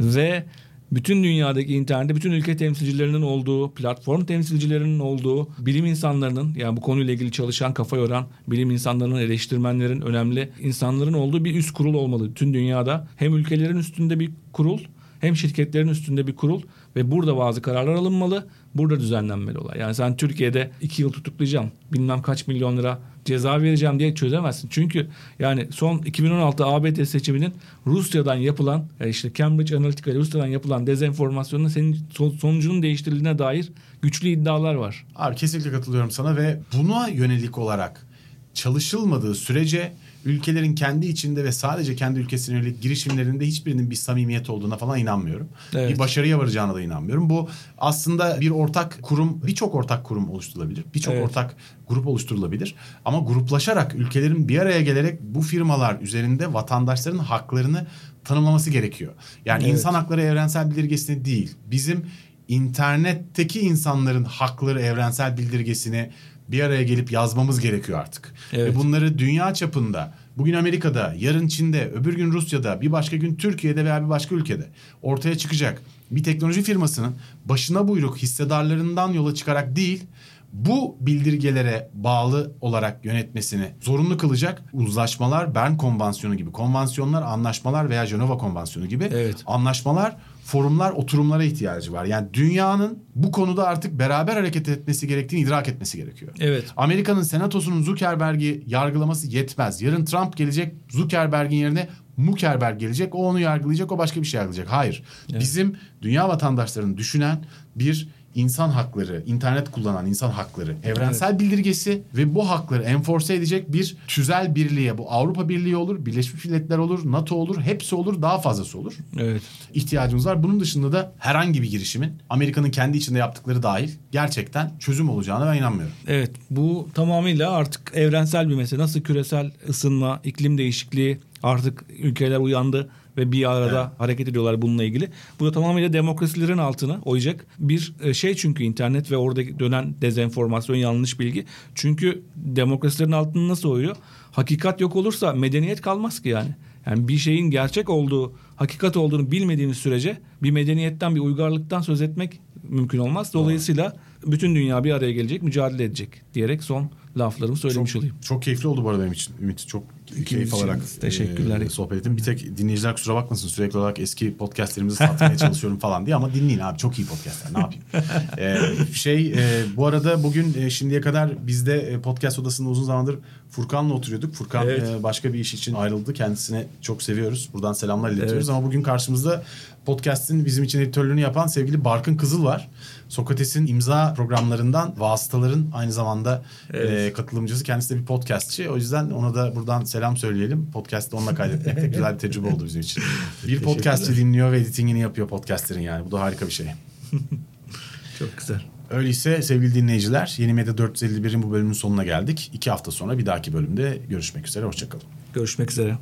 [0.00, 0.44] ve
[0.92, 7.14] bütün dünyadaki internette bütün ülke temsilcilerinin olduğu, platform temsilcilerinin olduğu, bilim insanlarının yani bu konuyla
[7.14, 12.34] ilgili çalışan, kafa yoran bilim insanlarının, eleştirmenlerin, önemli insanların olduğu bir üst kurul olmalı.
[12.34, 14.80] Tüm dünyada hem ülkelerin üstünde bir kurul
[15.20, 16.62] hem şirketlerin üstünde bir kurul
[16.96, 18.48] ve burada bazı kararlar alınmalı.
[18.74, 19.78] Burada düzenlenmeli olay.
[19.78, 24.68] Yani sen Türkiye'de iki yıl tutuklayacağım, bilmem kaç milyon lira ceza vereceğim diye çözemezsin.
[24.72, 25.06] Çünkü
[25.38, 27.52] yani son 2016 ABD seçiminin
[27.86, 33.68] Rusya'dan yapılan e, işte Cambridge Analytica Rusya'dan yapılan dezenformasyonun senin son- sonucunun değiştirildiğine dair
[34.02, 35.06] güçlü iddialar var.
[35.16, 38.06] Abi kesinlikle katılıyorum sana ve buna yönelik olarak
[38.54, 39.92] çalışılmadığı sürece
[40.24, 45.48] ülkelerin kendi içinde ve sadece kendi ülkesine yönelik girişimlerinde hiçbirinin bir samimiyet olduğuna falan inanmıyorum.
[45.74, 45.90] Evet.
[45.90, 47.30] Bir başarıya varacağına da inanmıyorum.
[47.30, 47.48] Bu
[47.78, 50.84] aslında bir ortak kurum, birçok ortak kurum oluşturulabilir.
[50.94, 51.24] Birçok Evet.
[51.24, 51.56] ortak
[51.88, 52.74] grup oluşturulabilir.
[53.04, 57.86] Ama gruplaşarak ülkelerin bir araya gelerek bu firmalar üzerinde vatandaşların haklarını
[58.24, 59.12] tanımlaması gerekiyor.
[59.44, 59.72] Yani Evet.
[59.72, 62.06] insan hakları evrensel bildirgesini değil, bizim
[62.48, 66.10] internetteki insanların hakları evrensel bildirgesini
[66.52, 68.34] bir araya gelip yazmamız gerekiyor artık.
[68.52, 68.72] Evet.
[68.72, 73.84] Ve bunları dünya çapında bugün Amerika'da, yarın Çin'de, öbür gün Rusya'da, bir başka gün Türkiye'de
[73.84, 74.66] veya bir başka ülkede
[75.02, 80.04] ortaya çıkacak bir teknoloji firmasının başına buyruk hissedarlarından yola çıkarak değil
[80.52, 88.38] bu bildirgelere bağlı olarak yönetmesini zorunlu kılacak uzlaşmalar, Bern Konvansiyonu gibi konvansiyonlar, anlaşmalar veya Cenova
[88.38, 89.42] Konvansiyonu gibi Evet.
[89.46, 92.04] anlaşmalar, forumlar, oturumlara ihtiyacı var.
[92.04, 96.32] Yani dünyanın bu konuda artık beraber hareket etmesi gerektiğini idrak etmesi gerekiyor.
[96.40, 96.64] Evet.
[96.76, 99.82] Amerika'nın senatosunun Zuckerberg'i yargılaması yetmez.
[99.82, 103.14] Yarın Trump gelecek Zuckerberg'in yerine Mukerberg gelecek.
[103.14, 104.72] O onu yargılayacak, o başka bir şey yargılayacak.
[104.72, 105.02] Hayır.
[105.40, 107.44] Bizim dünya vatandaşlarını düşünen
[107.76, 113.96] bir insan hakları, internet kullanan insan hakları, evrensel bildirgesi ve bu hakları enforce edecek bir
[114.08, 118.78] tüzel birliğe, bu Avrupa Birliği olur, Birleşmiş Milletler olur, NATO olur, hepsi olur, daha fazlası
[118.78, 119.42] olur Evet.
[119.74, 120.42] ihtiyacımız var.
[120.42, 125.58] Bunun dışında da herhangi bir girişimin Amerika'nın kendi içinde yaptıkları dahil gerçekten çözüm olacağına ben
[125.58, 125.94] inanmıyorum.
[126.06, 128.80] Evet bu tamamıyla artık evrensel bir mesele.
[128.80, 134.00] Nasıl küresel ısınma, iklim değişikliği artık ülkeler uyandı ve bir arada Evet.
[134.00, 135.08] hareket ediyorlar bununla ilgili.
[135.40, 140.76] Bu da tamamıyla demokrasilerin altına oyacak bir e, şey çünkü internet ve orada dönen dezenformasyon,
[140.76, 141.44] yanlış bilgi.
[141.74, 143.96] Çünkü demokrasilerin altını nasıl oyuyor?
[144.32, 146.54] Hakikat yok olursa medeniyet kalmaz ki yani.
[146.86, 152.40] Yani bir şeyin gerçek olduğu, hakikat olduğunu bilmediğimiz sürece bir medeniyetten, bir uygarlıktan söz etmek
[152.62, 153.34] mümkün olmaz.
[153.34, 153.96] Dolayısıyla
[154.26, 158.16] bütün dünya bir araya gelecek, mücadele edecek diyerek son laflarımı söylemiş çok, olayım.
[158.22, 159.34] çok keyifli oldu bu arada benim için.
[159.42, 159.82] Ümit çok
[160.26, 161.60] keyif alarak teşekkürler.
[161.60, 162.16] e, sohbet ettim.
[162.16, 166.58] Bir tek dinleyiciler kusura bakmasın sürekli olarak eski podcastlerimizi satmaya çalışıyorum falan diye ama dinleyin
[166.58, 167.84] abi çok iyi podcastler ne yapayım.
[168.38, 168.58] E,
[168.94, 173.18] şey e, bu arada bugün e, şimdiye kadar bizde e, podcast odasında uzun zamandır
[173.50, 174.34] Furkan'la oturuyorduk.
[174.34, 174.82] Furkan Evet.
[174.88, 176.12] e, başka bir iş için ayrıldı.
[176.12, 177.48] Kendisine çok seviyoruz.
[177.52, 178.58] Buradan selamlar iletiyoruz Evet.
[178.58, 179.44] ama bugün karşımızda
[179.86, 182.68] podcast'in bizim için editörlüğünü yapan sevgili Barkın Kızıl var.
[183.08, 186.42] Sokrates'in imza programlarından vasıtaların aynı zamanda
[186.72, 186.90] Evet.
[186.90, 187.64] e, katılımcısı.
[187.64, 188.70] Kendisi de bir podcastçi.
[188.70, 190.70] O yüzden ona da buradan selam söyleyelim.
[190.70, 193.02] Podcast'ı onunla kaydetmek de güzel bir tecrübe oldu bizim için.
[193.46, 196.06] Bir podcastçi dinliyor ve editingini yapıyor podcastlerin yani.
[196.06, 196.66] Bu da harika bir şey.
[198.18, 198.62] Çok güzel.
[198.90, 202.50] Öyleyse sevgili dinleyiciler Yeni Medya 451'in bu bölümün sonuna geldik.
[202.54, 204.66] İki hafta sonra bir dahaki bölümde görüşmek üzere.
[204.66, 205.04] Hoşçakalın.
[205.34, 205.98] Görüşmek üzere.